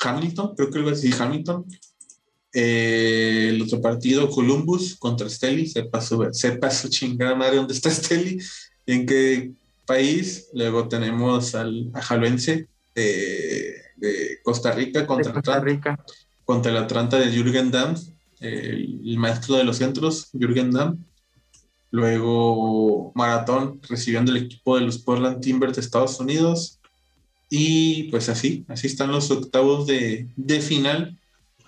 Hamilton, 0.00 0.54
creo 0.54 0.70
que 0.70 0.78
algo 0.78 0.90
así, 0.90 1.10
Hamilton. 1.18 1.64
Eh, 2.52 3.50
el 3.50 3.62
otro 3.62 3.80
partido, 3.80 4.28
Columbus 4.28 4.96
contra 4.96 5.28
Steli, 5.28 5.66
sepa 5.66 6.00
su, 6.00 6.28
sepa 6.32 6.70
su 6.70 6.88
chingada 6.88 7.34
madre 7.34 7.56
dónde 7.56 7.74
está 7.74 7.90
Steli, 7.90 8.38
en 8.86 9.06
qué 9.06 9.52
país. 9.86 10.48
Luego 10.52 10.88
tenemos 10.88 11.54
al 11.54 11.90
a 11.94 12.16
de, 12.94 13.74
de, 13.96 14.38
Costa 14.42 14.72
Rica 14.72 15.06
contra, 15.06 15.32
Costa 15.32 15.60
Rica. 15.60 16.04
contra 16.44 16.72
el 16.72 16.78
Atlanta 16.78 17.18
de 17.18 17.30
Jürgen 17.30 17.70
Damm, 17.70 17.94
el, 18.40 19.16
maestro 19.16 19.56
de 19.56 19.64
los 19.64 19.76
centros, 19.76 20.30
Jürgen 20.32 20.72
Damm. 20.72 21.04
Luego 21.92 23.12
Maratón 23.14 23.80
recibiendo 23.88 24.30
el 24.30 24.44
equipo 24.44 24.76
de 24.76 24.82
los 24.82 24.98
Portland 24.98 25.40
Timbers 25.40 25.74
de 25.74 25.82
Estados 25.82 26.18
Unidos. 26.20 26.78
Y 27.48 28.04
pues 28.10 28.28
así, 28.28 28.64
así 28.68 28.86
están 28.86 29.10
los 29.10 29.28
octavos 29.32 29.86
de, 29.88 30.28
de 30.36 30.60
final 30.60 31.19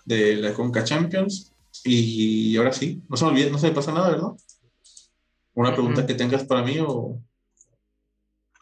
de 0.04 0.36
la 0.36 0.52
Conca 0.52 0.84
Champions. 0.84 1.52
Y 1.84 2.56
ahora 2.56 2.72
sí, 2.72 3.02
no 3.08 3.16
se 3.16 3.24
me 3.24 3.30
olvide, 3.30 3.50
no 3.50 3.58
se 3.58 3.68
me 3.68 3.74
pasa 3.74 3.92
nada, 3.92 4.10
¿verdad? 4.10 4.32
¿Una 5.54 5.72
pregunta 5.72 6.06
que 6.06 6.14
tengas 6.14 6.44
para 6.44 6.62
mí 6.62 6.78
o...? 6.80 7.20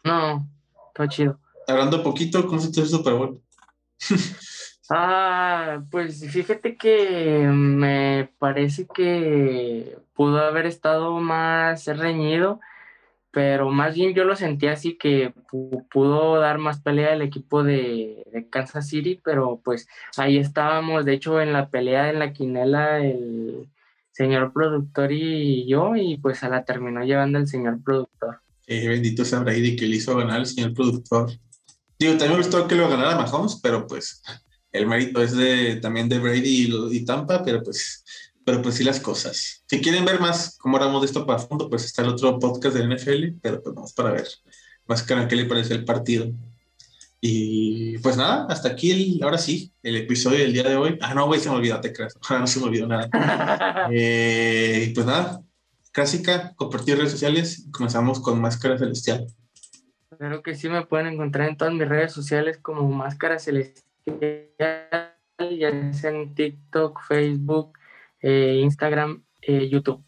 No, 0.03 0.47
está 0.87 1.07
chido. 1.07 1.39
Hablando 1.67 2.03
poquito, 2.03 2.45
¿cómo 2.47 2.59
se 2.59 2.71
te 2.71 2.81
hace 2.81 2.91
Super 2.91 3.13
Bowl? 3.13 3.41
ah, 4.89 5.83
pues 5.91 6.25
fíjate 6.31 6.75
que 6.75 7.47
me 7.47 8.29
parece 8.39 8.87
que 8.87 9.97
pudo 10.13 10.39
haber 10.39 10.65
estado 10.65 11.19
más 11.19 11.85
reñido 11.85 12.59
pero 13.31 13.71
más 13.71 13.95
bien 13.95 14.13
yo 14.13 14.25
lo 14.25 14.35
sentí 14.35 14.67
así 14.67 14.97
que 14.97 15.33
pudo 15.89 16.39
dar 16.39 16.57
más 16.57 16.81
pelea 16.81 17.13
el 17.13 17.21
equipo 17.21 17.63
de, 17.63 18.23
Kansas 18.49 18.87
City, 18.87 19.19
pero 19.23 19.61
pues 19.63 19.87
ahí 20.17 20.37
estábamos, 20.37 21.05
de 21.05 21.13
hecho 21.13 21.41
en 21.41 21.53
la 21.53 21.69
pelea 21.69 22.09
en 22.09 22.19
la 22.19 22.33
quinela 22.33 22.99
el 22.99 23.69
señor 24.11 24.51
productor 24.51 25.11
y 25.11 25.67
yo, 25.67 25.95
y 25.95 26.17
pues 26.17 26.43
a 26.43 26.49
la 26.49 26.65
terminó 26.65 27.03
llevando 27.03 27.39
el 27.39 27.47
señor 27.47 27.81
productor. 27.83 28.41
Eh, 28.67 28.87
bendito 28.87 29.23
sea 29.23 29.39
Brady 29.39 29.75
que 29.75 29.85
le 29.85 29.95
hizo 29.95 30.15
ganar 30.17 30.41
el 30.41 30.45
señor 30.45 30.73
productor. 30.73 31.31
Digo, 31.97 32.13
también 32.13 32.31
me 32.31 32.37
gustó 32.37 32.67
que 32.67 32.75
lo 32.75 32.89
ganara 32.89 33.17
Mahomes, 33.17 33.59
pero 33.61 33.87
pues 33.87 34.21
el 34.71 34.87
mérito 34.87 35.21
es 35.21 35.35
de, 35.35 35.77
también 35.77 36.09
de 36.09 36.19
Brady 36.19 36.69
y 36.91 37.05
Tampa, 37.05 37.43
pero 37.43 37.63
pues 37.63 38.03
pero 38.51 38.63
pues 38.63 38.75
sí 38.75 38.83
las 38.83 38.99
cosas. 38.99 39.63
Si 39.65 39.79
quieren 39.79 40.03
ver 40.03 40.19
más 40.19 40.57
cómo 40.57 40.75
hablamos 40.75 41.01
de 41.01 41.05
esto 41.05 41.25
para 41.25 41.39
fondo, 41.39 41.69
pues 41.69 41.85
está 41.85 42.01
el 42.01 42.09
otro 42.09 42.37
podcast 42.37 42.75
del 42.75 42.93
NFL, 42.93 43.39
pero 43.41 43.63
pues 43.63 43.73
vamos 43.73 43.93
para 43.93 44.11
ver 44.11 44.27
más 44.87 45.03
que 45.03 45.15
qué 45.29 45.35
le 45.37 45.45
parece 45.45 45.73
el 45.73 45.85
partido. 45.85 46.29
Y 47.21 47.97
pues 47.99 48.17
nada, 48.17 48.47
hasta 48.49 48.67
aquí, 48.67 48.91
el, 48.91 49.23
ahora 49.23 49.37
sí, 49.37 49.71
el 49.83 49.95
episodio 49.95 50.39
del 50.39 50.51
día 50.51 50.63
de 50.63 50.75
hoy. 50.75 50.97
Ah, 50.99 51.13
no, 51.13 51.27
güey, 51.27 51.39
se 51.39 51.49
me 51.49 51.55
olvidó, 51.55 51.79
te 51.79 51.93
creas. 51.93 52.17
no 52.29 52.45
se 52.45 52.59
me 52.59 52.65
olvidó 52.65 52.87
nada. 52.87 53.07
eh, 53.89 54.87
y 54.89 54.93
pues 54.93 55.05
nada, 55.05 55.41
clásica, 55.93 56.53
compartir 56.57 56.97
redes 56.97 57.11
sociales. 57.11 57.69
Comenzamos 57.71 58.19
con 58.19 58.41
Máscara 58.41 58.77
Celestial. 58.77 59.27
Claro 60.17 60.43
que 60.43 60.55
sí, 60.55 60.67
me 60.67 60.85
pueden 60.85 61.07
encontrar 61.07 61.47
en 61.47 61.55
todas 61.55 61.73
mis 61.73 61.87
redes 61.87 62.11
sociales 62.11 62.57
como 62.61 62.85
Máscara 62.91 63.39
Celestial, 63.39 63.81
ya 65.57 65.93
sea 65.93 66.09
en 66.09 66.35
TikTok, 66.35 66.99
Facebook, 67.07 67.77
eh, 68.21 68.59
Instagram, 68.61 69.23
eh, 69.41 69.69
YouTube. 69.69 70.03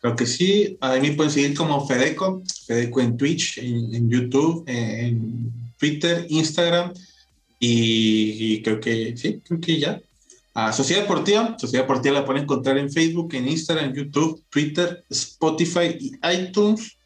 Creo 0.00 0.16
que 0.16 0.26
sí. 0.26 0.76
A 0.80 0.96
mí 0.96 1.12
pueden 1.12 1.30
seguir 1.30 1.54
como 1.54 1.86
Fedeco, 1.86 2.42
Fedeco 2.66 3.00
en 3.00 3.16
Twitch, 3.16 3.58
en, 3.58 4.10
YouTube, 4.10 4.64
en 4.66 5.52
Twitter, 5.78 6.26
Instagram 6.28 6.92
y, 7.60 8.60
creo 8.62 8.80
que 8.80 9.16
sí, 9.16 9.40
creo 9.44 9.60
que 9.60 9.78
ya. 9.78 10.00
A 10.54 10.72
Sociedad 10.72 11.02
Deportiva, 11.02 11.56
Sociedad 11.58 11.84
Deportiva 11.84 12.14
la 12.16 12.26
pueden 12.26 12.42
encontrar 12.42 12.76
en 12.78 12.90
Facebook, 12.90 13.32
en 13.34 13.48
Instagram, 13.48 13.94
YouTube, 13.94 14.42
Twitter, 14.50 15.04
Spotify 15.08 15.96
y 15.98 16.12
iTunes. 16.34 16.96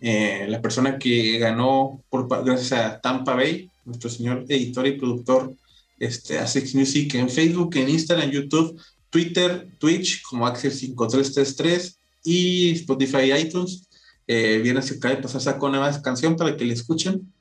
Eh, 0.00 0.46
la 0.48 0.62
persona 0.62 0.98
que 0.98 1.38
ganó 1.38 2.02
por, 2.08 2.28
gracias 2.44 2.72
a 2.72 3.00
Tampa 3.00 3.34
Bay, 3.34 3.68
nuestro 3.84 4.08
señor 4.08 4.46
editor 4.48 4.86
y 4.86 4.92
productor 4.92 5.52
este, 5.98 6.38
Asex 6.38 6.74
Music 6.74 7.14
en 7.14 7.28
Facebook, 7.28 7.76
en 7.76 7.90
Instagram, 7.90 8.30
YouTube, 8.30 8.80
Twitter, 9.18 9.68
Twitch 9.78 10.22
como 10.22 10.46
Axel5333 10.46 11.96
y 12.22 12.70
Spotify 12.70 13.22
y 13.24 13.32
iTunes. 13.32 13.88
Eh, 14.28 14.60
viene 14.62 14.78
acá 14.78 15.08
de 15.10 15.16
pasar 15.16 15.40
esa 15.40 15.58
nueva 15.58 16.02
canción 16.02 16.36
para 16.36 16.56
que 16.56 16.64
la 16.64 16.74
escuchen. 16.74 17.32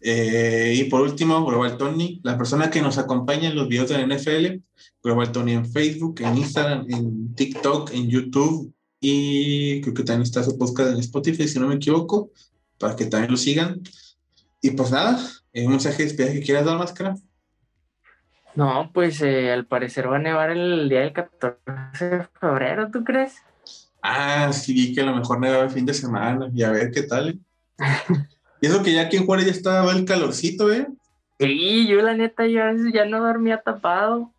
Eh, 0.00 0.74
y 0.76 0.84
por 0.84 1.00
último, 1.00 1.44
Global 1.44 1.76
Tony, 1.76 2.20
la 2.22 2.38
persona 2.38 2.70
que 2.70 2.80
nos 2.80 2.96
acompaña 2.96 3.48
en 3.48 3.56
los 3.56 3.66
videos 3.66 3.88
de 3.88 3.98
la 3.98 4.06
NFL, 4.06 4.62
Global 5.02 5.32
Tony 5.32 5.52
en 5.54 5.66
Facebook, 5.68 6.20
en 6.20 6.36
Instagram, 6.36 6.86
en 6.90 7.34
TikTok, 7.34 7.90
en 7.92 8.08
YouTube 8.08 8.72
y 9.00 9.80
creo 9.80 9.94
que 9.94 10.04
también 10.04 10.22
está 10.22 10.44
su 10.44 10.56
podcast 10.56 10.92
en 10.92 10.98
Spotify, 11.00 11.48
si 11.48 11.58
no 11.58 11.66
me 11.66 11.74
equivoco, 11.74 12.30
para 12.78 12.94
que 12.94 13.06
también 13.06 13.32
lo 13.32 13.36
sigan. 13.36 13.82
Y 14.62 14.70
pues 14.70 14.92
nada, 14.92 15.20
un 15.54 15.70
mensaje 15.70 15.98
de 15.98 16.04
despedida 16.04 16.32
que 16.34 16.42
quieras 16.42 16.66
dar, 16.66 16.78
máscara. 16.78 17.16
No, 18.56 18.90
pues 18.92 19.20
eh, 19.20 19.52
al 19.52 19.66
parecer 19.66 20.10
va 20.10 20.16
a 20.16 20.18
nevar 20.18 20.50
el 20.50 20.88
día 20.88 21.00
del 21.00 21.12
14 21.12 22.04
de 22.08 22.26
febrero, 22.40 22.90
¿tú 22.90 23.04
crees? 23.04 23.36
Ah, 24.02 24.50
sí, 24.50 24.72
vi 24.72 24.94
que 24.94 25.02
a 25.02 25.04
lo 25.04 25.14
mejor 25.14 25.38
nevaba 25.38 25.64
el 25.64 25.70
fin 25.70 25.84
de 25.84 25.92
semana 25.92 26.48
y 26.54 26.62
a 26.62 26.70
ver 26.70 26.90
qué 26.90 27.02
tal. 27.02 27.38
y 28.60 28.66
eso 28.66 28.82
que 28.82 28.94
ya 28.94 29.02
aquí 29.02 29.18
en 29.18 29.26
Juárez 29.26 29.44
ya 29.44 29.52
estaba 29.52 29.92
el 29.92 30.06
calorcito, 30.06 30.72
¿eh? 30.72 30.86
Sí, 31.38 31.86
yo 31.86 32.00
la 32.00 32.14
neta 32.14 32.46
ya, 32.46 32.72
ya 32.94 33.04
no 33.04 33.22
dormía 33.22 33.60
tapado. 33.60 34.32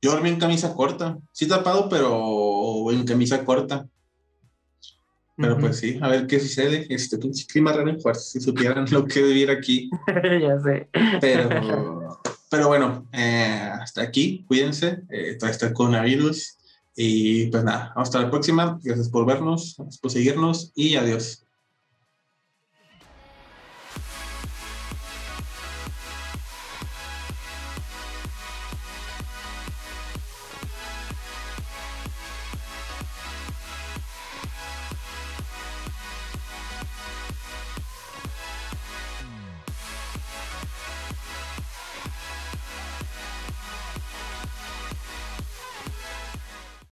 Yo 0.00 0.12
dormí 0.12 0.28
en 0.28 0.38
camisa 0.38 0.72
corta, 0.72 1.18
sí 1.32 1.48
tapado, 1.48 1.88
pero 1.88 2.88
en 2.92 3.04
camisa 3.04 3.44
corta. 3.44 3.84
Pero 5.36 5.58
pues 5.58 5.78
sí, 5.78 5.98
a 6.00 6.08
ver 6.08 6.28
qué 6.28 6.38
sucede. 6.38 6.86
Este 6.88 7.18
pinche 7.18 7.46
clima 7.46 7.72
raro 7.72 7.90
en 7.90 8.00
Juárez, 8.00 8.30
si 8.30 8.40
supieran 8.40 8.86
lo 8.92 9.04
que 9.06 9.22
vivir 9.22 9.50
aquí. 9.50 9.90
ya 10.40 10.60
sé. 10.60 10.88
Pero 11.20 12.21
pero 12.52 12.68
bueno, 12.68 13.08
eh, 13.12 13.70
hasta 13.80 14.02
aquí, 14.02 14.44
cuídense, 14.46 15.04
eh, 15.08 15.38
está 15.40 15.66
el 15.66 15.72
coronavirus. 15.72 16.58
Y 16.94 17.46
pues 17.46 17.64
nada, 17.64 17.94
hasta 17.96 18.20
la 18.20 18.30
próxima. 18.30 18.78
Gracias 18.82 19.08
por 19.08 19.24
vernos, 19.24 19.76
por 20.02 20.10
seguirnos 20.10 20.70
y 20.74 20.96
adiós. 20.96 21.41